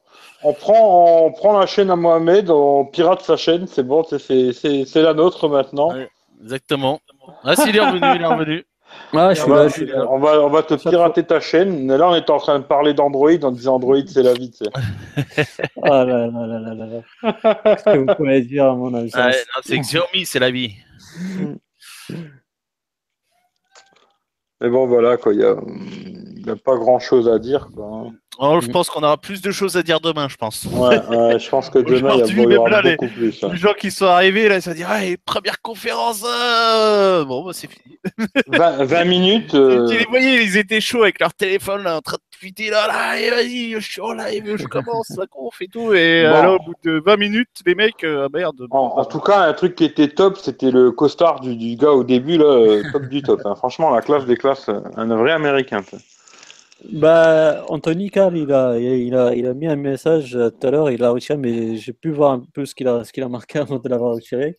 on 0.43 0.53
prend, 0.53 1.25
on 1.25 1.31
prend 1.31 1.59
la 1.59 1.67
chaîne 1.67 1.91
à 1.91 1.95
Mohamed, 1.95 2.49
on 2.49 2.85
pirate 2.85 3.21
sa 3.21 3.37
chaîne, 3.37 3.67
c'est 3.67 3.83
bon, 3.83 4.03
c'est- 4.03 4.95
la 4.95 5.13
nôtre 5.13 5.47
maintenant. 5.47 5.93
Ouais. 5.93 6.09
Exactement. 6.41 6.99
Ah, 7.43 7.55
si, 7.55 7.69
il 7.69 7.75
est 7.77 7.79
revenu, 7.79 8.07
il 8.15 8.21
est 8.21 8.25
revenu. 8.25 8.65
Ah, 9.13 9.33
je 9.33 9.41
On 9.41 9.43
suis 9.43 9.51
va, 9.51 9.55
là, 9.63 9.67
je 9.67 9.73
suis 9.73 9.85
là. 9.85 10.05
on 10.09 10.19
va, 10.19 10.41
on 10.41 10.49
va 10.49 10.63
te 10.63 10.77
Ça 10.77 10.89
pirater 10.89 11.23
ta 11.23 11.39
chaîne. 11.39 11.87
Là, 11.95 12.09
on 12.09 12.15
est 12.15 12.29
en 12.29 12.37
train 12.37 12.59
de 12.59 12.63
parler 12.65 12.93
d'Android, 12.93 13.31
on 13.43 13.51
disait 13.51 13.67
Android, 13.69 13.97
c'est 14.07 14.23
la 14.23 14.33
vie. 14.33 14.51
tu 14.51 14.65
sais. 14.65 15.47
Ah 15.83 16.03
là 16.03 16.27
là 16.27 16.47
là 16.47 16.59
là 16.59 16.73
là 16.73 16.85
là. 16.85 17.01
Qu'est-ce 17.63 17.83
que 17.83 17.97
vous 17.99 18.15
pouvez 18.15 18.41
dire 18.41 18.65
à 18.65 18.75
mon 18.75 18.93
avis 18.93 19.11
Ah, 19.13 19.31
c'est 19.63 19.77
Xiaomi, 19.79 20.25
c'est 20.25 20.39
la 20.39 20.51
vie. 20.51 20.75
Mais 24.61 24.69
bon, 24.69 24.87
voilà, 24.87 25.17
quoi, 25.17 25.33
il 25.33 25.39
n'y 25.39 25.45
a, 25.45 25.55
il 26.37 26.45
y 26.47 26.49
a 26.49 26.55
pas 26.55 26.75
grand 26.77 26.99
chose 26.99 27.29
à 27.29 27.37
dire. 27.39 27.69
Quoi. 27.75 28.07
Oh, 28.39 28.59
je 28.61 28.67
pense 28.67 28.89
qu'on 28.89 29.01
aura 29.01 29.17
plus 29.17 29.41
de 29.41 29.51
choses 29.51 29.77
à 29.77 29.83
dire 29.83 29.99
demain, 29.99 30.27
je 30.29 30.35
pense. 30.35 30.65
Ouais, 30.71 30.99
je 31.39 31.49
pense 31.49 31.69
que 31.69 31.79
demain, 31.79 32.15
il 32.27 32.37
y, 32.51 32.53
a- 32.55 32.59
aura 32.59 32.69
là, 32.69 32.81
les- 32.81 32.95
beaucoup 32.95 33.07
plus. 33.13 33.43
hein. 33.43 33.49
Les 33.51 33.57
gens 33.57 33.73
qui 33.73 33.89
sont 33.91 34.05
arrivés, 34.05 34.47
là, 34.47 34.57
ils 34.57 34.61
se 34.61 34.69
disent 34.71 34.85
Ah, 34.87 34.99
première 35.25 35.61
conférence 35.61 36.23
euh, 36.25 37.25
Bon, 37.25 37.43
bah, 37.43 37.51
c'est 37.53 37.67
fini. 37.69 37.97
20, 38.47 38.83
20 38.85 39.03
minutes. 39.05 39.53
euh, 39.55 39.87
les 39.89 40.05
voyais, 40.05 40.43
ils 40.43 40.57
étaient 40.57 40.81
chauds 40.81 41.03
avec 41.03 41.19
leur 41.19 41.33
téléphone, 41.33 41.83
là, 41.83 41.97
en 41.97 42.01
train 42.01 42.17
de 42.17 42.37
tweeter 42.39 42.69
là, 42.69 42.87
là, 42.87 43.19
et 43.19 43.29
vas-y, 43.31 43.71
je 43.73 43.79
suis 43.91 44.01
en 44.01 44.13
live, 44.13 44.55
je 44.57 44.67
commence 44.67 45.09
la 45.17 45.25
conf 45.25 45.59
et 45.61 45.67
tout. 45.67 45.93
Et 45.93 46.23
Bon. 46.23 46.41
là, 46.43 46.53
au 46.53 46.59
bout 46.59 46.75
de 46.83 47.01
20 47.03 47.17
minutes, 47.17 47.49
les 47.65 47.73
mecs, 47.75 48.03
euh, 48.03 48.25
ah, 48.27 48.37
merde. 48.37 48.67
En, 48.69 48.77
en 48.97 49.05
tout 49.05 49.19
cas, 49.19 49.39
un 49.41 49.53
truc 49.53 49.73
qui 49.75 49.83
était 49.85 50.09
top, 50.09 50.37
c'était 50.37 50.69
le 50.71 50.91
costard 50.91 51.39
du, 51.39 51.55
du 51.55 51.75
gars 51.75 51.91
au 51.91 52.03
début, 52.03 52.37
là, 52.37 52.45
euh, 52.45 52.83
top 52.93 53.07
du 53.09 53.23
top. 53.23 53.41
hein. 53.45 53.55
Franchement, 53.55 53.89
la 53.89 54.01
classe 54.01 54.25
des 54.25 54.37
classes, 54.37 54.69
un 54.95 55.05
vrai 55.15 55.31
américain. 55.31 55.81
quoi. 55.81 55.97
Bah, 56.91 57.65
Anthony 57.69 58.09
Carl, 58.11 58.37
il 58.37 58.51
a, 58.53 58.77
il 58.77 59.15
a, 59.15 59.33
il 59.35 59.45
a 59.47 59.53
mis 59.53 59.67
un 59.67 59.75
message 59.75 60.35
euh, 60.35 60.49
tout 60.49 60.67
à 60.67 60.71
l'heure, 60.71 60.91
il 60.91 60.99
l'a 60.99 61.09
retiré, 61.09 61.37
mais 61.37 61.75
j'ai 61.75 61.91
pu 61.93 62.11
voir 62.11 62.31
un 62.33 62.45
peu 62.53 62.65
ce 62.65 62.75
qu'il 62.75 62.87
a, 62.87 63.03
ce 63.03 63.11
qu'il 63.11 63.23
a 63.23 63.29
marqué 63.29 63.59
avant 63.59 63.79
de 63.79 63.89
l'avoir 63.89 64.13
retiré. 64.15 64.57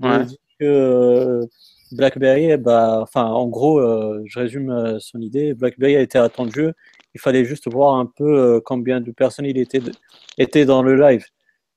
Il 0.00 0.06
a 0.06 0.18
Ouais. 0.18 0.24
dit 0.26 0.38
que 0.60 0.64
euh, 0.64 1.44
BlackBerry, 1.92 2.56
bah, 2.56 3.00
enfin, 3.02 3.24
en 3.24 3.48
gros, 3.48 3.80
euh, 3.80 4.22
je 4.26 4.38
résume 4.38 4.98
son 5.00 5.20
idée. 5.20 5.54
BlackBerry 5.54 5.96
a 5.96 6.00
été 6.00 6.18
attendu. 6.18 6.70
Il 7.14 7.20
fallait 7.20 7.44
juste 7.44 7.70
voir 7.70 7.96
un 7.96 8.06
peu 8.06 8.60
combien 8.64 9.00
de 9.00 9.10
personnes 9.10 9.46
il 9.46 9.58
était, 9.58 9.80
étaient 10.38 10.66
dans 10.66 10.82
le 10.82 10.96
live. 10.96 11.24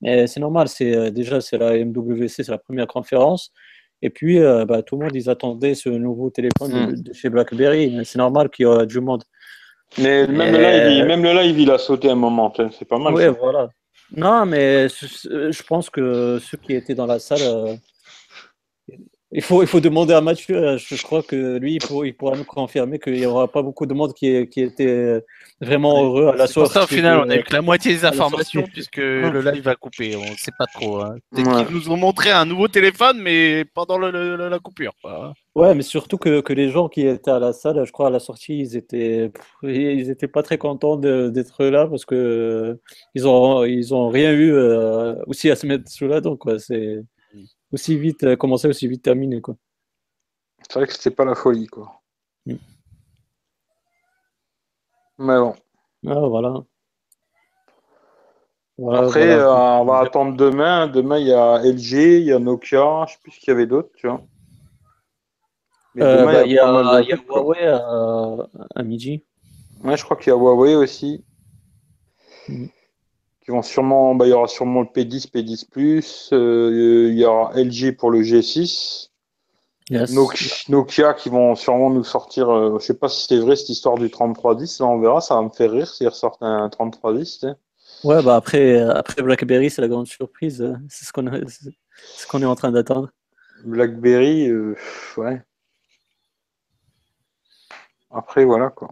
Mais 0.02 0.28
c'est 0.28 0.39
normal, 0.39 0.67
c'est 0.67 1.12
déjà 1.12 1.41
c'est 1.41 1.58
la 1.58 1.78
MWC, 1.78 2.28
c'est 2.30 2.47
la 2.49 2.58
première 2.58 2.88
conférence. 2.88 3.52
Et 4.02 4.10
puis, 4.10 4.39
euh, 4.39 4.65
bah, 4.65 4.82
tout 4.82 4.97
le 4.97 5.04
monde, 5.06 5.15
ils 5.15 5.30
attendaient 5.30 5.75
ce 5.75 5.89
nouveau 5.89 6.30
téléphone 6.30 6.71
de, 6.71 6.91
Mm. 6.93 7.02
de 7.02 7.13
chez 7.13 7.30
BlackBerry. 7.30 7.99
C'est 8.06 8.17
normal 8.17 8.49
qu'il 8.49 8.63
y 8.63 8.65
aura 8.65 8.86
du 8.86 8.99
monde. 9.02 9.23
Mais 9.97 10.28
même, 10.28 10.56
Euh, 10.56 10.58
le 10.58 10.89
live, 10.89 10.97
il, 10.99 11.06
même 11.06 11.23
le 11.23 11.34
live, 11.34 11.60
il 11.60 11.71
a 11.71 11.78
sauté 11.78 12.10
un 12.10 12.15
moment. 12.15 12.54
C'est 12.78 12.86
pas 12.88 12.97
mal. 12.99 13.13
Oui, 13.13 13.23
ça. 13.23 13.32
voilà. 13.32 13.69
Non, 14.15 14.45
mais 14.45 14.88
je 14.89 15.52
je 15.52 15.63
pense 15.63 15.89
que 15.89 16.39
ceux 16.39 16.58
qui 16.58 16.73
étaient 16.73 16.95
dans 16.95 17.06
la 17.06 17.19
salle, 17.19 17.41
euh, 17.43 17.75
il 19.32 19.42
faut, 19.44 19.62
il 19.62 19.68
faut 19.68 19.80
demander 19.80 20.13
à 20.13 20.22
Mathieu. 20.22 20.56
euh, 20.58 20.78
Je 20.78 21.02
crois 21.04 21.22
que 21.22 21.58
lui, 21.58 21.76
il, 21.76 21.80
pour- 21.80 22.06
il 22.06 22.15
pourra 22.15 22.36
nous 22.36 22.44
confirmer 22.44 22.98
qu'il 22.98 23.13
n'y 23.13 23.26
aura 23.26 23.48
pas 23.48 23.62
beaucoup 23.62 23.86
de 23.86 23.94
monde 23.94 24.13
qui, 24.13 24.48
qui 24.48 24.62
était 24.62 25.24
vraiment 25.62 26.04
heureux 26.04 26.28
à 26.30 26.36
la 26.36 26.48
C'est 26.48 26.56
pour 26.56 26.63
sortie. 26.63 26.74
ça, 26.74 26.84
au 26.84 26.88
final, 26.88 27.20
on 27.26 27.30
a 27.30 27.36
eu 27.36 27.44
que 27.44 27.54
la 27.54 27.62
moitié 27.62 27.92
des 27.94 28.06
informations, 28.06 28.63
puisque 28.63 28.98
le 28.98 29.42
live 29.52 29.63
va 29.63 29.76
couper. 29.76 30.15
On 30.15 30.22
ne 30.32 30.36
sait 30.38 30.52
pas 30.58 30.65
trop. 30.65 31.02
Hein. 31.02 31.15
Ouais. 31.34 31.44
qu'ils 31.44 31.76
nous 31.76 31.89
ont 31.92 31.98
montré 31.98 32.32
un 32.32 32.46
nouveau 32.46 32.68
téléphone, 32.68 33.20
mais 33.22 33.65
pendant 33.65 33.98
le- 34.00 34.10
le- 34.12 34.50
la 34.50 34.60
coupure. 34.60 34.94
quoi. 35.02 35.34
Ouais, 35.56 35.76
mais 35.76 35.84
surtout 35.84 36.18
que, 36.18 36.42
que 36.42 36.54
les 36.54 36.70
gens 36.70 36.88
qui 36.88 37.06
étaient 37.06 37.30
à 37.32 37.39
la 37.39 37.54
salle, 37.54 37.84
je 37.86 37.92
crois 37.92 38.08
à 38.08 38.10
la 38.12 38.20
sortie, 38.20 38.58
ils 38.60 38.76
étaient, 38.78 39.30
ils 39.63 40.10
étaient 40.10 40.28
pas 40.28 40.42
très 40.42 40.58
contents 40.58 40.96
d'être 40.98 41.65
là 41.65 41.86
parce 41.88 42.06
que 42.06 42.15
euh, 42.15 42.76
ils 43.13 43.28
ont, 43.28 43.63
ils 43.65 43.94
ont 43.94 44.08
rien 44.10 44.32
eu 44.32 44.54
euh, 44.54 45.15
aussi 45.28 45.52
à 45.52 45.56
se 45.56 45.68
mettre 45.68 45.89
sous 45.92 46.08
la 46.08 46.22
dent, 46.22 46.36
quoi. 46.38 46.58
C'est 46.60 47.00
aussi 47.71 47.97
vite 47.97 48.23
euh, 48.23 48.36
commencé, 48.36 48.67
aussi 48.67 48.88
vite 48.88 49.03
terminé, 49.03 49.41
quoi. 49.41 49.55
C'est 50.67 50.79
vrai 50.79 50.88
que 50.88 50.93
c'était 50.93 51.15
pas 51.15 51.25
la 51.25 51.36
folie, 51.36 51.67
quoi. 51.67 52.01
Mm. 52.45 52.55
Mais 55.19 55.38
bon. 55.38 55.55
Ah, 56.08 56.19
voilà. 56.27 56.53
Voilà, 58.77 58.99
Après, 59.01 59.25
voilà. 59.25 59.77
euh, 59.77 59.82
on 59.82 59.86
va 59.86 59.99
attendre 59.99 60.38
demain. 60.38 60.88
Demain, 60.88 61.17
il 61.17 61.27
y 61.27 61.34
a 61.34 61.62
LG, 61.63 62.19
il 62.19 62.23
y 62.27 62.32
a 62.32 62.39
Nokia. 62.39 63.05
Je 63.08 63.13
sais 63.13 63.19
plus 63.21 63.32
ce 63.32 63.39
qu'il 63.39 63.49
y 63.49 63.51
avait 63.51 63.67
d'autre, 63.67 63.89
tu 63.97 64.08
vois. 64.08 64.21
Mais 65.95 66.03
Euh, 66.03 66.21
demain, 66.21 66.34
bah, 66.34 66.45
il 66.45 66.51
y 66.53 66.60
a, 66.60 67.01
il 67.01 67.10
y 67.10 67.13
a. 67.13 67.17
Huawei 67.17 67.65
à, 67.67 68.38
à 68.75 68.84
midi. 68.84 69.25
Ouais, 69.84 69.97
je 69.97 70.03
crois 70.03 70.15
qu'il 70.15 70.29
y 70.32 70.34
a 70.34 70.38
Huawei 70.38 70.75
aussi. 70.75 71.25
Mhm. 72.47 72.69
Qui 73.50 73.54
vont 73.56 73.64
sûrement, 73.64 74.14
bah, 74.14 74.28
il 74.28 74.30
y 74.30 74.34
aura 74.34 74.48
sûrement 74.48 74.82
le 74.82 74.86
P10, 74.86 75.26
P10 75.32 75.66
Plus. 75.66 76.30
euh, 76.34 77.08
il 77.12 77.18
y 77.18 77.26
aura 77.26 77.52
LG 77.60 77.94
pour 77.98 78.12
le 78.12 78.22
G6. 78.22 79.10
Yes. 79.90 80.12
Nokia, 80.70 81.16
qui 81.16 81.30
vont 81.30 81.56
sûrement 81.56 81.90
nous 81.90 82.04
sortir. 82.04 82.48
euh, 82.52 82.78
je 82.80 82.86
sais 82.86 82.94
pas 82.94 83.10
si 83.10 83.26
c'est 83.28 83.40
vrai 83.40 83.56
cette 83.56 83.70
histoire 83.70 83.96
du 83.98 84.12
3310. 84.12 84.82
Là, 84.82 84.86
on 84.86 85.00
verra. 85.00 85.20
Ça 85.20 85.34
va 85.34 85.42
me 85.42 85.50
faire 85.50 85.72
rire 85.72 85.88
s'ils 85.92 86.08
ressortent 86.08 86.44
un 86.44 86.70
3310. 86.70 87.40
tu 87.40 87.48
sais. 87.48 87.54
Ouais, 88.04 88.22
bah 88.22 88.36
après, 88.36 88.80
après 88.82 89.24
BlackBerry, 89.24 89.72
c'est 89.72 89.82
la 89.82 89.88
grande 89.88 90.06
surprise. 90.06 90.62
euh, 90.62 90.76
C'est 90.88 91.06
ce 91.06 91.12
qu'on 91.12 91.26
a- 91.26 91.40
c'est 91.48 91.72
ce 91.98 92.28
qu'on 92.28 92.44
est 92.44 92.46
en 92.46 92.54
train 92.56 92.72
d'attendre. 92.72 93.10
BlackBerry, 93.66 94.48
euh, 94.48 94.76
ouais. 95.18 95.42
Après, 98.12 98.46
voilà 98.46 98.70
quoi. 98.70 98.92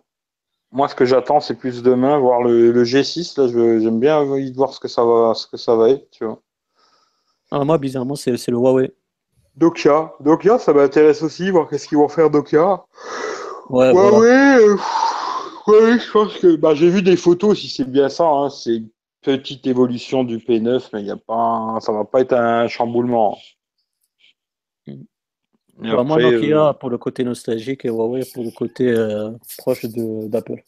Moi, 0.77 0.87
ce 0.87 0.95
que 0.95 1.03
j'attends, 1.03 1.41
c'est 1.41 1.55
plus 1.55 1.83
demain 1.83 2.19
voir 2.19 2.41
le, 2.41 2.71
le 2.71 2.83
G6. 2.85 3.37
Là, 3.37 3.47
je- 3.49 3.79
j'aime 3.79 3.99
bien 3.99 4.17
envie 4.19 4.51
de 4.51 4.55
voir 4.55 4.73
ce 4.73 4.79
que 4.79 4.87
ça 4.87 5.03
va, 5.03 5.33
ce 5.33 5.47
que 5.47 5.57
ça 5.57 5.75
va 5.75 5.89
être, 5.89 6.09
tu 6.11 6.23
vois. 6.23 6.41
Ah, 7.51 7.63
moi, 7.65 7.77
bizarrement, 7.77 8.15
c'est 8.15 8.31
le 8.31 8.57
Huawei. 8.57 8.93
Nokia, 9.59 10.13
Nokia, 10.21 10.57
ça 10.57 10.71
m'intéresse 10.71 11.21
aussi, 11.21 11.49
voir 11.51 11.67
qu'est-ce 11.67 11.87
qu'ils 11.89 11.97
vont 11.97 12.07
faire 12.07 12.29
Nokia. 12.29 12.85
Ouais, 13.69 13.93
Ouais, 13.93 13.99
voilà. 13.99 14.19
euh, 14.21 14.77
je 15.99 16.11
pense 16.11 16.37
que 16.37 16.55
bah, 16.55 16.73
j'ai 16.75 16.89
vu 16.89 17.01
des 17.01 17.17
photos, 17.17 17.59
si 17.59 17.67
c'est 17.69 17.89
bien 17.89 18.09
ça, 18.09 18.25
hein, 18.25 18.49
c'est 18.49 18.77
une 18.77 18.89
petite 19.21 19.65
évolution 19.67 20.23
du 20.23 20.37
P9, 20.39 20.89
mais 20.93 21.01
il 21.01 21.07
y 21.07 21.11
a 21.11 21.17
pas, 21.17 21.77
ça 21.81 21.91
va 21.91 22.05
pas 22.05 22.21
être 22.21 22.33
un 22.33 22.67
chamboulement. 22.67 23.37
Et 25.83 25.89
Bah, 25.89 26.03
moi, 26.03 26.17
Nokia 26.17 26.69
euh, 26.69 26.73
pour 26.73 26.89
le 26.89 26.97
côté 26.97 27.23
nostalgique 27.23 27.85
et 27.85 27.89
Huawei 27.89 28.23
pour 28.33 28.43
le 28.43 28.51
côté 28.51 28.89
euh, 28.89 29.31
proche 29.57 29.85
d'Apple, 29.85 30.63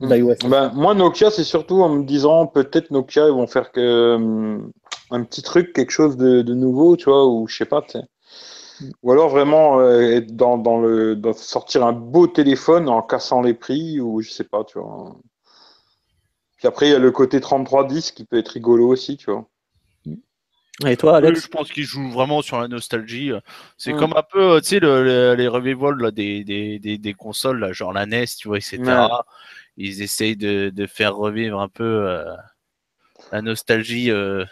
Mm. 0.00 0.08
d'iOS. 0.08 0.48
Ben, 0.48 0.72
moi, 0.74 0.94
Nokia, 0.94 1.30
c'est 1.30 1.44
surtout 1.44 1.82
en 1.82 1.88
me 1.88 2.04
disant 2.04 2.46
peut-être 2.46 2.90
Nokia, 2.90 3.26
ils 3.28 3.32
vont 3.34 3.46
faire 3.46 3.70
que, 3.72 4.14
hum, 4.16 4.72
un 5.10 5.22
petit 5.24 5.42
truc, 5.42 5.72
quelque 5.72 5.90
chose 5.90 6.16
de, 6.16 6.42
de 6.42 6.54
nouveau, 6.54 6.96
tu 6.96 7.04
vois, 7.04 7.26
ou 7.26 7.46
je 7.46 7.56
sais 7.56 7.64
pas. 7.66 7.82
tu 7.82 7.92
sais. 7.92 8.04
Ou 9.02 9.12
alors 9.12 9.28
vraiment 9.28 9.80
euh, 9.80 10.00
être 10.00 10.34
dans, 10.34 10.58
dans 10.58 10.80
le 10.80 11.14
dans- 11.16 11.32
sortir 11.32 11.84
un 11.86 11.92
beau 11.92 12.26
téléphone 12.26 12.88
en 12.88 13.02
cassant 13.02 13.40
les 13.42 13.54
prix 13.54 14.00
ou 14.00 14.20
je 14.20 14.30
sais 14.30 14.44
pas, 14.44 14.64
tu 14.64 14.78
vois. 14.78 15.16
Puis 16.56 16.66
après, 16.68 16.86
il 16.88 16.92
y 16.92 16.94
a 16.94 16.98
le 16.98 17.10
côté 17.10 17.40
3310 17.40 18.10
qui 18.12 18.24
peut 18.24 18.38
être 18.38 18.48
rigolo 18.48 18.88
aussi, 18.88 19.16
tu 19.16 19.30
vois. 19.30 19.46
Et 20.86 20.96
toi, 20.96 21.12
Oui, 21.20 21.26
Alex 21.26 21.42
je 21.42 21.48
pense 21.48 21.70
qu'il 21.70 21.84
joue 21.84 22.10
vraiment 22.10 22.42
sur 22.42 22.60
la 22.60 22.68
nostalgie. 22.68 23.32
C'est 23.78 23.92
Mm. 23.92 23.96
comme 23.98 24.12
un 24.16 24.22
peu, 24.22 24.52
euh, 24.52 24.60
tu 24.60 24.66
sais, 24.68 24.80
le- 24.80 25.04
le- 25.04 25.34
les 25.34 25.48
revivals 25.48 25.98
là, 26.00 26.10
des, 26.10 26.44
des, 26.44 26.78
des, 26.78 26.98
des 26.98 27.14
consoles, 27.14 27.58
là, 27.60 27.72
genre 27.72 27.92
la 27.92 28.06
NES, 28.06 28.26
tu 28.38 28.48
vois, 28.48 28.58
etc. 28.58 28.78
Ouais. 28.80 29.08
Ils 29.76 30.02
essayent 30.02 30.36
de, 30.36 30.70
de 30.70 30.86
faire 30.86 31.14
revivre 31.16 31.60
un 31.60 31.68
peu 31.68 31.84
euh, 31.84 32.24
la 33.30 33.42
nostalgie. 33.42 34.10
euh, 34.10 34.44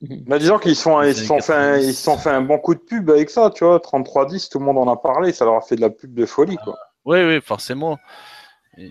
Bah, 0.00 0.38
disons 0.38 0.58
qu'ils 0.58 0.76
se 0.76 0.82
sont, 0.82 1.02
ils 1.02 1.14
sont 1.14 1.40
fait, 1.40 1.52
un, 1.54 1.76
90. 1.76 1.88
ils 1.88 1.94
se 1.94 2.02
sont 2.02 2.18
fait 2.18 2.30
un 2.30 2.40
bon 2.42 2.58
coup 2.58 2.74
de 2.74 2.80
pub 2.80 3.10
avec 3.10 3.30
ça, 3.30 3.50
tu 3.54 3.64
vois. 3.64 3.78
3310, 3.80 4.48
tout 4.48 4.58
le 4.58 4.64
monde 4.64 4.78
en 4.78 4.90
a 4.92 4.96
parlé, 4.96 5.32
ça 5.32 5.44
leur 5.44 5.54
a 5.56 5.60
fait 5.60 5.76
de 5.76 5.80
la 5.80 5.90
pub 5.90 6.14
de 6.14 6.26
folie, 6.26 6.56
quoi. 6.56 6.78
Oui, 7.04 7.18
oui, 7.22 7.40
forcément. 7.40 7.98
Et 8.78 8.90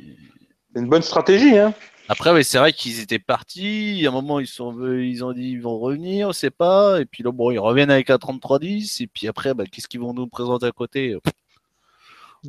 C'est 0.73 0.79
une 0.81 0.87
bonne 0.89 1.01
stratégie, 1.01 1.57
hein. 1.57 1.73
Après, 2.11 2.33
oui, 2.33 2.43
c'est 2.43 2.57
vrai 2.57 2.73
qu'ils 2.73 2.99
étaient 2.99 3.19
partis. 3.19 4.03
À 4.05 4.09
un 4.09 4.11
moment, 4.11 4.41
ils, 4.41 4.47
sont, 4.47 4.77
ils 4.97 5.23
ont 5.23 5.31
dit 5.31 5.51
ils 5.51 5.61
vont 5.61 5.79
revenir, 5.79 6.27
on 6.27 6.33
sait 6.33 6.49
pas. 6.49 6.99
Et 6.99 7.05
puis 7.05 7.23
là, 7.23 7.31
bon, 7.31 7.51
ils 7.51 7.57
reviennent 7.57 7.89
avec 7.89 8.09
un 8.09 8.17
3310. 8.17 8.99
Et 8.99 9.07
puis 9.07 9.29
après, 9.29 9.53
bah, 9.53 9.63
qu'est-ce 9.71 9.87
qu'ils 9.87 10.01
vont 10.01 10.13
nous 10.13 10.27
présenter 10.27 10.65
à 10.65 10.73
côté 10.73 11.17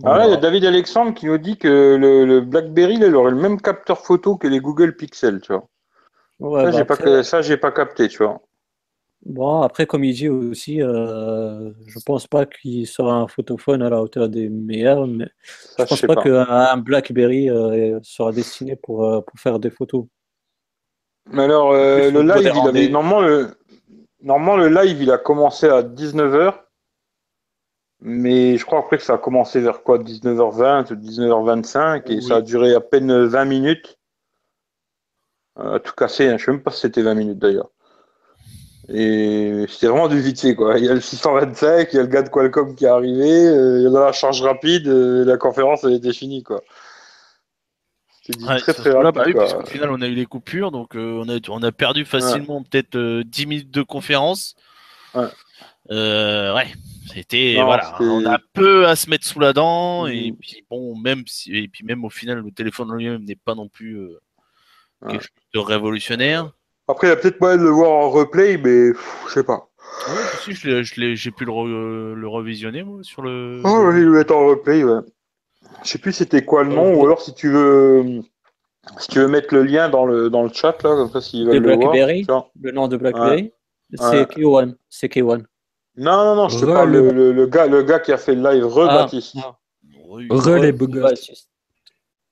Ah 0.03 0.19
ouais, 0.19 0.27
il 0.27 0.31
y 0.33 0.35
a 0.35 0.37
David 0.37 0.65
Alexandre 0.65 1.15
qui 1.15 1.27
nous 1.27 1.39
dit 1.39 1.59
que 1.59 1.69
le, 1.95 2.25
le 2.25 2.41
BlackBerry, 2.41 2.97
là, 2.97 3.07
il 3.07 3.15
aurait 3.15 3.31
le 3.31 3.37
même 3.37 3.61
capteur 3.61 4.01
photo 4.01 4.37
que 4.37 4.49
les 4.49 4.59
Google 4.59 4.97
Pixel, 4.97 5.41
tu 5.41 5.53
vois. 5.53 5.69
Ouais, 6.41 6.65
ça, 6.65 6.71
bah 6.73 6.79
j'ai 6.79 6.85
pas, 6.85 7.23
ça, 7.23 7.41
j'ai 7.41 7.57
pas 7.57 7.71
capté, 7.71 8.09
tu 8.09 8.19
vois. 8.19 8.43
Bon, 9.25 9.63
après, 9.63 9.87
comme 9.87 10.03
il 10.03 10.15
dit 10.15 10.29
aussi, 10.29 10.83
euh, 10.83 11.71
je 11.87 11.99
pense 12.05 12.27
pas 12.27 12.45
qu'il 12.45 12.87
sera 12.89 13.15
un 13.15 13.29
photophone 13.29 13.81
à 13.83 13.89
la 13.89 14.03
hauteur 14.03 14.29
des 14.29 14.49
meilleurs, 14.49 15.07
mais 15.07 15.29
Ça, 15.77 15.85
je 15.85 15.91
pense 15.91 16.01
pas, 16.03 16.17
qu'un 16.17 16.77
BlackBerry 16.79 17.49
euh, 17.49 18.01
sera 18.03 18.33
destiné 18.33 18.75
pour, 18.75 19.05
euh, 19.05 19.21
pour 19.21 19.39
faire 19.39 19.61
des 19.61 19.71
photos. 19.71 20.07
Mais 21.31 21.45
alors, 21.45 21.71
euh, 21.73 22.11
plus, 22.11 22.13
le 22.13 22.23
live, 22.23 22.53
il 22.53 22.69
avait, 22.69 22.89
normalement, 22.89 23.21
le, 23.21 23.57
normalement, 24.23 24.57
le 24.57 24.69
live, 24.69 25.01
il 25.03 25.11
a 25.13 25.19
commencé 25.19 25.69
à 25.69 25.83
19h. 25.83 26.55
Mais 28.05 28.57
je 28.59 28.67
crois 28.67 28.81
après 28.81 28.99
que 28.99 29.05
ça 29.05 29.15
a 29.15 29.19
commencé 29.19 29.61
vers 29.61 29.85
quoi 29.85 29.99
19h20 29.99 30.93
ou 30.93 30.97
19h25 30.97 32.11
et 32.11 32.17
Oui. 32.17 32.23
ça 32.23 32.37
a 32.37 32.41
duré 32.43 32.75
à 32.75 32.81
peine 32.81 33.27
20 33.27 33.45
minutes. 33.45 34.01
Euh, 35.59 35.79
tout 35.79 35.93
cassé, 35.95 36.27
hein. 36.29 36.37
je 36.37 36.45
sais 36.45 36.51
même 36.51 36.63
pas 36.63 36.73
si 36.73 36.81
c'était 36.81 37.03
20 37.03 37.15
minutes 37.15 37.39
d'ailleurs. 37.39 37.71
Et 38.89 39.65
c'était 39.69 39.87
vraiment 39.87 40.09
du 40.09 40.21
vite 40.21 40.41
fait 40.41 40.55
quoi. 40.57 40.77
Il 40.79 40.85
y 40.85 40.89
a 40.89 40.95
le 40.95 41.01
625, 41.01 41.89
il 41.93 41.97
y 41.97 41.99
a 41.99 42.03
le 42.03 42.09
gars 42.09 42.23
de 42.23 42.29
Qualcomm 42.29 42.75
qui 42.75 42.85
est 42.85 42.89
arrivé, 42.89 43.47
euh, 43.47 43.79
il 43.79 43.85
y 43.85 43.87
a 43.97 44.01
la 44.01 44.13
charge 44.13 44.43
rapide, 44.43 44.89
euh, 44.89 45.25
la 45.25 45.37
conférence 45.37 45.85
elle 45.85 45.93
était 45.93 46.13
finie 46.13 46.43
quoi. 46.43 46.63
C'était 48.23 48.41
dit 48.41 48.45
Ouais, 48.45 48.59
très 48.59 48.75
très 48.75 48.91
là, 48.91 49.03
rapide. 49.03 49.15
bah 49.15 49.23
oui, 49.27 49.33
quoi. 49.35 49.43
parce 49.43 49.55
qu'au 49.55 49.67
final, 49.67 49.91
on 49.93 50.03
a 50.03 50.09
eu 50.09 50.15
les 50.15 50.27
coupures, 50.27 50.73
donc 50.73 50.97
euh, 50.97 51.23
on, 51.25 51.29
a, 51.29 51.39
on 51.49 51.63
a 51.63 51.71
perdu 51.73 52.05
facilement 52.05 52.63
peut-être 52.65 52.97
euh, 52.97 53.23
10 53.25 53.47
minutes 53.47 53.71
de 53.71 53.83
conférence. 53.83 54.57
Ouais. 55.15 55.29
Ouais, 55.91 56.73
c'était 57.13 57.57
voilà, 57.63 57.97
on 58.01 58.25
a 58.27 58.39
peu 58.53 58.87
à 58.87 58.97
se 58.97 59.11
mettre 59.11 59.27
sous 59.27 59.41
la 59.41 59.53
dent 59.53 60.07
et 60.07 60.33
puis 60.33 60.65
bon, 60.71 60.97
même 60.97 61.25
si, 61.27 61.55
et 61.55 61.69
puis 61.69 61.85
même 61.85 62.05
au 62.05 62.11
final, 62.11 62.39
le 62.39 62.51
téléphone 62.51 62.91
en 62.91 62.95
lui-même 62.95 63.25
n'est 63.25 63.37
pas 63.37 63.55
non 63.55 63.69
plus 63.69 64.09
quelque 65.07 65.21
chose 65.23 65.31
de 65.55 65.59
révolutionnaire. 65.59 66.53
Après 66.89 67.07
il 67.07 67.11
y 67.11 67.13
a 67.13 67.17
peut-être 67.17 67.41
moyen 67.41 67.57
de 67.59 67.63
le 67.63 67.71
voir 67.71 67.91
en 67.91 68.11
replay, 68.11 68.57
mais 68.59 68.93
pff, 68.93 69.25
je 69.29 69.33
sais 69.35 69.45
pas. 69.45 69.69
Ouais, 70.09 70.15
si, 70.43 70.53
j'ai 70.55 71.31
pu 71.31 71.45
le, 71.45 71.53
re- 71.53 72.15
le 72.15 72.29
revisionner 72.29 72.83
moi, 72.83 73.01
sur 73.03 73.23
le. 73.23 73.61
Oh, 73.65 73.87
ouais, 73.87 74.01
il 74.01 74.07
doit 74.07 74.21
être 74.21 74.33
en 74.35 74.47
replay, 74.47 74.83
ouais. 74.83 75.01
Je 75.85 75.91
sais 75.91 75.99
plus 75.99 76.13
c'était 76.13 76.45
quoi 76.45 76.65
le 76.65 76.71
nom, 76.71 76.95
ou 76.95 77.05
alors 77.05 77.21
si 77.21 77.35
tu 77.35 77.51
veux 77.51 78.21
si 78.99 79.09
tu 79.09 79.21
veux 79.21 79.29
mettre 79.29 79.55
le 79.55 79.63
lien 79.63 79.89
dans 79.89 80.07
le 80.07 80.29
dans 80.29 80.43
le 80.43 80.51
chat 80.53 80.83
là, 80.83 80.91
comme 80.97 81.09
ça 81.11 81.21
s'ils 81.21 81.47
veulent 81.47 81.63
le 81.63 81.75
voir. 81.77 81.95
Le 82.61 82.71
nom 82.73 82.89
de 82.89 82.97
BlackBerry, 82.97 83.53
c'est 83.95 84.05
Ouais. 84.05 84.25
K1. 84.25 84.75
C'est 84.89 85.09
K1. 85.13 85.45
Non, 85.97 86.25
non, 86.25 86.35
non, 86.35 86.49
je 86.49 86.59
te 86.59 86.65
parle 86.65 86.91
le- 86.91 87.01
le, 87.03 87.13
le, 87.13 87.33
le 87.33 87.47
gars, 87.47 87.67
le 87.67 87.83
gars 87.83 88.01
qui 88.01 88.13
a 88.13 88.17
fait 88.17 88.35
le 88.35 88.43
live, 88.51 88.65
Re 88.67 88.87
Ah, 88.89 88.95
Baptiste. 89.03 89.37
ah. 89.39 89.57
Oui. 90.09 90.27
Re 90.31 90.59
les 90.61 90.73
beaux 90.73 90.87
Ouais, 90.87 90.93
gosses. 90.93 91.03
Baptiste. 91.11 91.49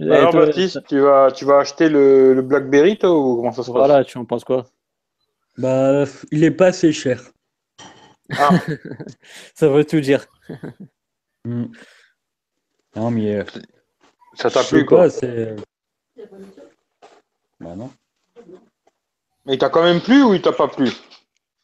Alors 0.00 0.30
toi, 0.30 0.46
Baptiste, 0.46 0.80
tu 0.88 1.00
vas 1.00 1.30
tu 1.32 1.44
vas 1.44 1.58
acheter 1.58 1.88
le, 1.88 2.34
le 2.34 2.42
BlackBerry 2.42 2.98
toi 2.98 3.10
ou 3.16 3.36
comment 3.36 3.52
ça 3.52 3.62
se 3.62 3.70
passe? 3.70 3.78
Voilà, 3.86 4.04
tu 4.04 4.18
en 4.18 4.24
penses 4.24 4.44
quoi? 4.44 4.66
Bah, 5.56 6.04
il 6.30 6.44
est 6.44 6.50
pas 6.52 6.66
assez 6.68 6.92
cher. 6.92 7.20
Ah, 8.38 8.50
Ça 9.54 9.68
veut 9.68 9.84
tout 9.84 10.00
dire. 10.00 10.26
Hmm. 11.44 11.66
Non, 12.96 13.10
mais. 13.10 13.36
euh, 13.36 13.44
ça 14.34 14.50
t'a 14.50 14.62
plu 14.64 14.84
quoi 14.84 14.98
pas, 14.98 15.10
c'est. 15.10 15.56
Bah 17.60 17.74
non. 17.74 17.90
Mais 19.46 19.54
il 19.54 19.58
t'a 19.58 19.68
quand 19.70 19.82
même 19.82 20.00
plu 20.00 20.22
ou 20.22 20.34
il 20.34 20.42
t'a 20.42 20.52
pas 20.52 20.68
plu? 20.68 20.90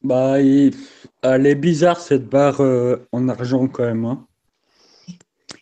Bah, 0.03 0.41
il... 0.41 0.75
elle 1.23 1.47
est 1.47 1.55
bizarre 1.55 2.01
cette 2.01 2.29
barre 2.29 2.61
euh, 2.63 3.07
en 3.13 3.29
argent 3.29 3.69
quand 3.69 3.85
même. 3.85 4.05
hein. 4.05 4.27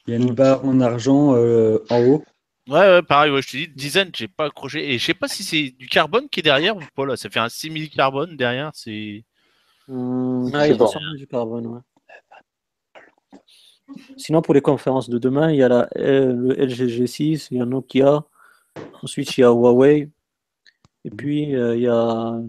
Il 0.06 0.14
y 0.14 0.16
a 0.16 0.20
une 0.20 0.34
barre 0.34 0.64
en 0.64 0.80
argent 0.80 1.34
euh, 1.34 1.84
en 1.90 2.04
haut. 2.04 2.24
Ouais, 2.68 2.78
ouais, 2.78 3.02
pareil, 3.02 3.32
ouais, 3.32 3.42
je 3.42 3.50
te 3.50 3.56
dis, 3.56 3.68
design, 3.68 4.10
j'ai 4.14 4.28
pas 4.28 4.46
accroché. 4.46 4.92
Et 4.92 4.98
je 4.98 5.04
sais 5.04 5.14
pas 5.14 5.26
si 5.28 5.42
c'est 5.42 5.70
du 5.70 5.88
carbone 5.88 6.28
qui 6.28 6.40
est 6.40 6.44
derrière 6.44 6.76
ou 6.76 6.80
pas 6.94 7.04
là. 7.04 7.16
Ça 7.16 7.28
fait 7.28 7.40
un 7.40 7.48
6000 7.48 7.90
carbone 7.90 8.36
derrière. 8.36 8.70
C'est. 8.74 9.24
Je 9.88 10.54
Ah, 10.54 10.68
il 10.68 10.78
du 11.16 11.26
carbone, 11.26 11.66
ouais. 11.66 11.80
Sinon, 14.16 14.42
pour 14.42 14.54
les 14.54 14.60
conférences 14.60 15.10
de 15.10 15.18
demain, 15.18 15.50
il 15.50 15.58
y 15.58 15.62
a 15.62 15.68
la, 15.68 15.88
euh, 15.96 16.32
le 16.32 16.54
LG 16.54 16.88
G6, 16.88 17.48
il 17.50 17.58
y 17.58 17.60
a 17.60 17.66
Nokia, 17.66 18.24
ensuite 19.02 19.36
il 19.36 19.42
y 19.42 19.44
a 19.44 19.48
Huawei, 19.48 20.10
et 21.04 21.10
puis 21.10 21.54
euh, 21.54 21.76
il 21.76 21.82
y 21.82 21.88
a 21.88 22.40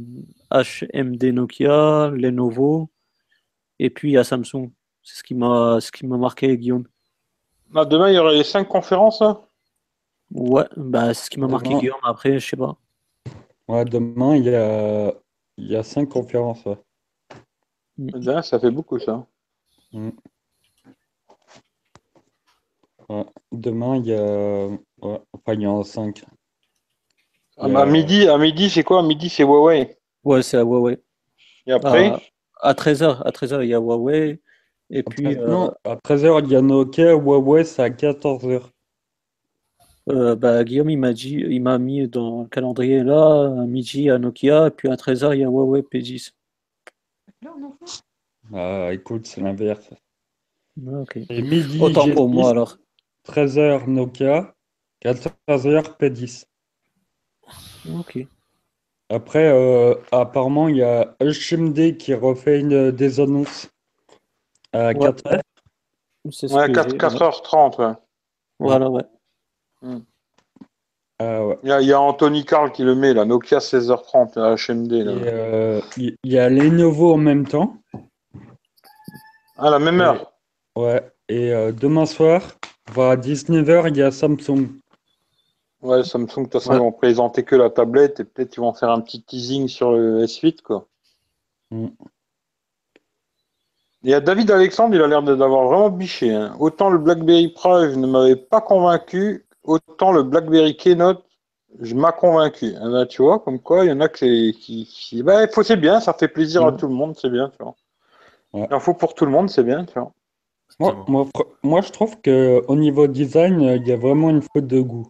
HMD 0.51 1.23
Nokia, 1.33 2.11
Lenovo, 2.11 2.89
et 3.79 3.89
puis 3.89 4.11
il 4.11 4.13
y 4.13 4.17
a 4.17 4.23
Samsung. 4.23 4.71
C'est 5.01 5.17
ce 5.17 5.23
qui 5.23 5.35
m'a 5.35 5.79
ce 5.81 5.91
qui 5.91 6.05
m'a 6.05 6.17
marqué, 6.17 6.57
Guillaume. 6.57 6.87
Ah, 7.75 7.85
demain 7.85 8.09
il 8.09 8.15
y 8.15 8.19
aurait 8.19 8.35
les 8.35 8.43
cinq 8.43 8.67
conférences 8.67 9.21
là 9.21 9.41
Ouais, 10.31 10.65
bah, 10.77 11.13
c'est 11.13 11.25
ce 11.25 11.29
qui 11.29 11.39
m'a 11.39 11.47
marqué, 11.47 11.69
Demain. 11.69 11.79
Guillaume. 11.79 11.99
Après, 12.03 12.39
je 12.39 12.47
sais 12.47 12.57
pas. 12.57 12.75
Ouais, 13.67 13.85
demain, 13.85 14.35
il 14.35 14.45
y 14.45 14.55
a, 14.55 15.13
il 15.57 15.67
y 15.71 15.75
a 15.75 15.83
cinq 15.83 16.09
conférences. 16.09 16.63
ouais. 16.65 16.77
Demain, 17.97 18.41
ça 18.41 18.59
fait 18.59 18.71
beaucoup 18.71 18.97
ça. 18.99 19.25
Ouais. 19.93 20.11
Demain, 23.51 23.97
il 23.97 24.05
y 24.07 24.13
a. 24.13 24.67
ouais, 24.67 25.21
Enfin, 25.33 25.53
il 25.53 25.61
y 25.61 25.67
en 25.67 25.81
a 25.81 25.83
cinq. 25.83 26.23
Ah, 27.57 27.67
bah, 27.67 27.83
à 27.83 27.85
midi, 27.85 28.27
à 28.27 28.37
midi 28.39 28.69
c'est 28.71 28.83
quoi? 28.83 28.99
À 28.99 29.03
midi 29.03 29.29
c'est 29.29 29.43
Huawei. 29.43 29.95
Ouais, 30.23 30.41
c'est 30.41 30.57
à 30.57 30.61
Huawei. 30.63 30.99
Et 31.67 31.71
après 31.71 32.11
à 32.59 32.73
13h, 32.73 33.21
à 33.23 33.29
13h, 33.31 33.61
il 33.63 33.69
y 33.69 33.75
a 33.75 33.79
Huawei, 33.79 34.41
et 34.95 35.01
puis 35.01 35.25
euh, 35.25 35.69
à 35.85 35.95
13h, 35.95 36.43
il 36.45 36.51
y 36.51 36.55
a 36.55 36.61
Nokia, 36.61 37.13
Huawei, 37.13 37.63
c'est 37.63 37.81
à 37.81 37.89
14h. 37.89 38.61
Euh, 40.09 40.35
bah, 40.35 40.63
Guillaume, 40.63 40.91
il 40.91 40.97
m'a 40.97 41.13
dit, 41.13 41.43
il 41.49 41.63
m'a 41.63 41.79
mis 41.79 42.07
dans 42.07 42.43
le 42.43 42.47
calendrier 42.47 43.01
là, 43.03 43.45
à 43.45 43.65
midi 43.65 44.11
à 44.11 44.19
Nokia, 44.19 44.67
et 44.67 44.69
puis 44.69 44.89
à 44.89 44.95
13h, 44.95 45.33
il 45.33 45.39
y 45.39 45.43
a 45.43 45.47
Huawei 45.47 45.81
P10. 45.81 46.33
Ah, 48.53 48.89
écoute, 48.91 49.25
c'est 49.25 49.41
l'inverse. 49.41 49.89
Ah, 50.85 50.99
ok. 50.99 51.17
Et 51.27 51.41
midi, 51.41 51.79
Autant 51.81 52.07
pour 52.09 52.29
G6, 52.29 52.33
moi 52.33 52.49
alors. 52.51 52.77
13h 53.25 53.89
Nokia, 53.89 54.53
14h 55.03 55.97
P10. 55.97 56.45
Ok. 57.97 58.27
Après, 59.09 59.47
euh, 59.47 59.95
apparemment, 60.11 60.67
il 60.67 60.77
y 60.77 60.83
a 60.83 61.15
HMD 61.19 61.97
qui 61.97 62.13
refait 62.13 62.59
une, 62.59 62.91
des 62.91 63.19
annonces 63.19 63.72
à 64.73 64.87
Ouais. 64.87 64.93
4h. 64.95 65.41
C'est 66.31 66.47
ce 66.47 66.53
Ouais, 66.53 66.67
que 66.67 66.73
4, 66.73 66.89
j'ai, 66.91 66.97
4h30. 66.97 67.79
ouais. 67.81 67.93
Voilà, 68.59 68.89
ouais. 68.89 69.03
Ah 71.19 71.45
ouais. 71.45 71.57
Il 71.63 71.69
y, 71.69 71.71
a, 71.71 71.81
il 71.81 71.87
y 71.87 71.93
a 71.93 72.01
Anthony 72.01 72.43
Carl 72.45 72.71
qui 72.71 72.83
le 72.83 72.95
met 72.95 73.13
là, 73.13 73.25
Nokia 73.25 73.59
16h30, 73.59 74.37
la 74.39 74.55
HMD. 74.55 74.91
Et, 74.93 75.03
euh, 75.07 75.81
il 75.97 76.17
il 76.23 76.31
y 76.31 76.39
a 76.39 76.49
Lenovo 76.49 77.13
en 77.13 77.17
même 77.17 77.47
temps. 77.47 77.77
À 79.57 79.69
la 79.69 79.79
même 79.79 80.01
heure. 80.01 80.33
Ouais. 80.75 81.07
Et 81.29 81.53
euh, 81.53 81.71
demain 81.71 82.05
soir, 82.05 82.41
vers 82.93 83.15
19h, 83.17 83.89
il 83.89 83.97
y 83.97 84.01
a 84.01 84.11
Samsung. 84.11 84.69
Ouais, 85.81 86.03
Samsung, 86.03 86.25
de 86.25 86.43
toute 86.43 86.53
façon, 86.53 86.71
Ouais. 86.71 86.77
ils 86.77 86.79
vont 86.81 86.91
présenter 86.91 87.43
que 87.43 87.55
la 87.55 87.69
tablette 87.69 88.19
et 88.21 88.23
peut-être 88.23 88.55
ils 88.57 88.61
vont 88.61 88.73
faire 88.73 88.89
un 88.89 89.01
petit 89.01 89.21
teasing 89.21 89.67
sur 89.67 89.91
le 89.91 90.23
S8, 90.25 90.61
quoi. 90.61 90.87
Mm. 91.71 91.87
Il 94.03 94.09
y 94.09 94.13
a 94.13 94.19
David 94.19 94.51
Alexandre, 94.51 94.95
il 94.95 95.01
a 95.01 95.07
l'air 95.07 95.23
d'avoir 95.23 95.65
vraiment 95.67 95.89
biché. 95.89 96.33
hein. 96.33 96.55
Autant 96.59 96.89
le 96.89 96.97
BlackBerry 96.97 97.49
Prime 97.49 97.95
ne 97.99 98.07
m'avait 98.07 98.35
pas 98.35 98.59
convaincu, 98.59 99.45
autant 99.63 100.11
le 100.11 100.23
BlackBerry 100.23 100.75
Keynote, 100.75 101.23
je 101.79 101.95
m'a 101.95 102.11
convaincu. 102.11 102.73
Ah 102.81 102.89
bah, 102.89 103.05
tu 103.05 103.21
vois, 103.21 103.39
comme 103.39 103.59
quoi, 103.59 103.85
il 103.85 103.89
y 103.89 103.91
en 103.91 104.01
a 104.01 104.09
qui, 104.09 104.53
qui... 104.59 105.23
Bah, 105.23 105.47
faut, 105.47 105.63
c'est 105.63 105.77
bien, 105.77 106.01
ça 106.01 106.13
fait 106.13 106.27
plaisir 106.27 106.65
à 106.65 106.71
Mm. 106.71 106.77
tout 106.77 106.87
le 106.87 106.93
monde, 106.93 107.15
c'est 107.17 107.29
bien, 107.29 107.49
tu 107.49 107.63
vois. 107.63 107.75
Il 108.53 108.73
en 108.73 108.79
faut 108.79 108.93
pour 108.93 109.13
tout 109.15 109.25
le 109.25 109.31
monde, 109.31 109.49
c'est 109.49 109.63
bien, 109.63 109.85
tu 109.85 109.93
vois. 109.97 110.11
Moi, 111.63 111.81
je 111.81 111.91
trouve 111.91 112.19
que 112.21 112.61
au 112.67 112.75
niveau 112.75 113.07
design, 113.07 113.61
euh, 113.61 113.77
il 113.77 113.87
y 113.87 113.91
a 113.93 113.97
vraiment 113.97 114.29
une 114.29 114.41
faute 114.41 114.67
de 114.67 114.81
goût. 114.81 115.07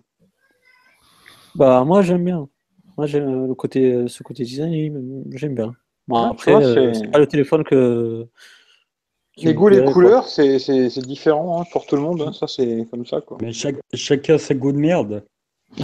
Bah, 1.56 1.84
moi, 1.84 2.02
j'aime 2.04 2.24
bien. 2.24 2.48
Moi, 2.96 3.08
j'aime 3.08 3.48
le 3.48 3.56
côté, 3.56 4.08
ce 4.08 4.22
côté 4.22 4.44
design, 4.44 5.24
j'aime 5.34 5.56
bien. 5.56 5.74
Bon, 6.08 6.18
Ah, 6.18 6.30
après, 6.30 6.52
vois, 6.52 6.62
euh, 6.62 6.94
c'est- 6.94 7.00
c'est 7.00 7.12
pas 7.12 7.20
le 7.20 7.28
téléphone 7.28 7.64
que. 7.64 8.28
Les 9.38 9.54
goûts, 9.54 9.68
les 9.70 9.84
couleurs, 9.86 10.28
c'est 10.28 10.60
c'est- 10.60 10.90
c'est 10.90 11.02
différent 11.06 11.62
hein, 11.62 11.66
pour 11.72 11.86
tout 11.88 11.96
le 11.96 12.02
monde. 12.04 12.22
hein. 12.22 12.32
Ça, 12.34 12.48
c'est 12.48 12.86
comme 12.92 13.06
ça, 13.06 13.20
quoi. 13.22 13.38
Mais 13.42 13.52
chaque, 13.52 13.78
chacun 13.94 14.38
ses 14.38 14.54
goûts 14.56 14.72
de 14.72 14.78
merde. 14.78 15.26
Non, 15.78 15.84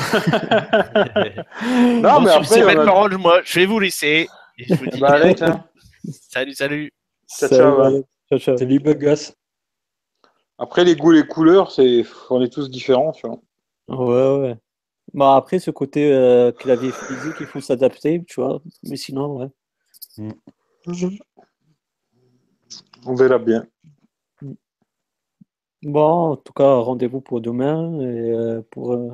Bon, 2.01 2.19
mais 2.21 2.29
sur 2.31 2.41
après, 2.41 2.43
ces 2.45 2.63
on 2.63 2.67
belles 2.67 2.79
a- 2.79 2.85
paroles, 2.85 3.17
moi, 3.17 3.41
je 3.43 3.59
vais 3.59 3.65
vous 3.65 3.79
laisser. 3.79 4.27
Et 4.57 4.65
je 4.65 4.75
vous 4.75 4.85
dis 4.87 4.99
Bah, 4.99 5.13
Alex, 5.13 5.41
hein. 5.41 5.63
salut, 6.29 6.53
salut. 6.53 6.91
Ciao, 7.27 7.49
Salut, 7.49 8.03
ciao. 8.39 8.57
Salut, 8.57 8.79
gosse. 8.79 9.33
Après, 10.57 10.83
les 10.83 10.95
goûts, 10.95 11.11
les 11.11 11.25
couleurs, 11.25 11.71
c'est 11.71 12.03
on 12.29 12.41
est 12.41 12.51
tous 12.53 12.69
différents, 12.69 13.11
tu 13.13 13.25
vois. 13.27 13.39
Ouais, 13.87 14.39
ouais. 14.41 14.55
Bah, 15.13 15.35
après, 15.35 15.57
ce 15.59 15.71
côté 15.71 16.11
euh, 16.11 16.51
clavier 16.51 16.91
physique, 16.91 17.35
il 17.39 17.45
faut 17.47 17.61
s'adapter, 17.61 18.23
tu 18.27 18.41
vois. 18.41 18.61
Mais 18.83 18.95
sinon, 18.97 19.37
ouais. 19.37 19.47
On 23.05 23.15
verra 23.15 23.37
bien. 23.39 23.65
Bon, 25.83 26.31
en 26.31 26.35
tout 26.37 26.53
cas, 26.53 26.73
rendez-vous 26.75 27.21
pour 27.21 27.39
demain 27.39 27.99
et 28.01 28.31
euh, 28.31 28.61
pour 28.69 28.93
euh, 28.93 29.11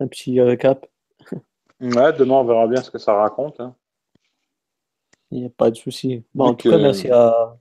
un 0.00 0.06
petit 0.08 0.40
récap. 0.40 0.86
Ouais, 1.80 2.12
demain, 2.14 2.36
on 2.36 2.44
verra 2.44 2.66
bien 2.66 2.80
ce 2.82 2.90
que 2.90 2.98
ça 2.98 3.12
raconte. 3.14 3.60
hein. 3.60 3.74
Il 5.30 5.40
n'y 5.40 5.46
a 5.46 5.50
pas 5.50 5.70
de 5.70 5.76
souci. 5.76 6.24
Bon, 6.34 6.44
Vu 6.46 6.50
en 6.50 6.54
tout 6.54 6.70
cas, 6.70 6.78
merci 6.78 7.10
à. 7.10 7.56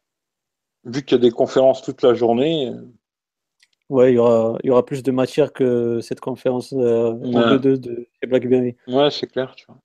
Vu 0.85 1.03
qu'il 1.03 1.17
y 1.17 1.19
a 1.19 1.21
des 1.21 1.31
conférences 1.31 1.81
toute 1.81 2.01
la 2.01 2.13
journée, 2.13 2.69
euh, 2.69 2.81
Ouais, 3.89 4.13
il 4.13 4.15
y 4.15 4.19
aura, 4.19 4.57
il 4.63 4.67
y 4.67 4.69
aura 4.71 4.85
plus 4.85 5.03
de 5.03 5.11
matière 5.11 5.51
que 5.51 5.99
cette 5.99 6.21
conférence 6.21 6.71
euh, 6.71 7.11
en 7.11 7.19
Ouais. 7.19 7.57
2-2 7.57 7.77
de 7.77 8.07
BlackBerry. 8.25 8.77
ouais, 8.87 9.11
c'est 9.11 9.27
clair, 9.27 9.53
tu 9.55 9.65
vois. 9.67 9.77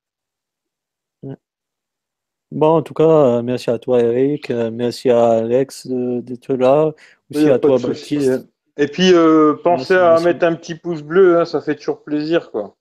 Bon, 2.56 2.76
en 2.78 2.82
tout 2.82 2.94
cas, 2.94 3.04
euh, 3.04 3.42
merci 3.42 3.68
à 3.70 3.78
toi, 3.78 4.00
Eric. 4.00 4.50
euh, 4.50 4.70
merci 4.70 5.10
à 5.10 5.32
Alex 5.32 5.86
euh, 5.90 6.22
d'être 6.22 6.54
là. 6.54 6.92
Aussi 7.30 7.50
à 7.50 7.58
toi, 7.58 7.76
Baptiste. 7.78 8.48
Et 8.78 8.88
puis, 8.88 9.12
euh, 9.12 9.54
pensez 9.62 9.92
Merci, 9.92 9.92
à 9.94 10.10
merci. 10.12 10.24
mettre 10.24 10.44
un 10.46 10.54
petit 10.54 10.74
pouce 10.74 11.02
bleu, 11.02 11.38
hein, 11.38 11.44
ça 11.44 11.60
fait 11.60 11.76
toujours 11.76 12.02
plaisir, 12.02 12.50
quoi. 12.50 12.74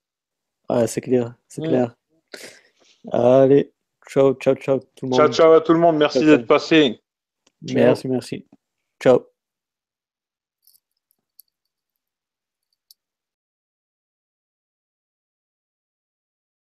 Ouais, 0.69 0.87
c'est 0.87 1.01
clair, 1.01 1.33
c'est 1.49 1.61
Mm. 1.61 1.67
clair. 1.67 1.95
Allez, 3.11 3.73
ciao, 4.09 4.33
ciao, 4.35 4.55
ciao, 4.55 4.79
tout 4.95 5.07
le 5.07 5.11
Ciao, 5.11 5.23
monde. 5.25 5.33
ciao 5.33 5.51
à 5.53 5.61
tout 5.61 5.73
le 5.73 5.79
monde, 5.79 5.97
merci 5.97 6.19
Ciao, 6.19 6.27
ciao. 6.27 6.37
d'être 6.37 6.47
passé. 6.47 7.01
Merci, 7.61 8.07
merci. 8.07 8.45
Ciao. 9.03 9.34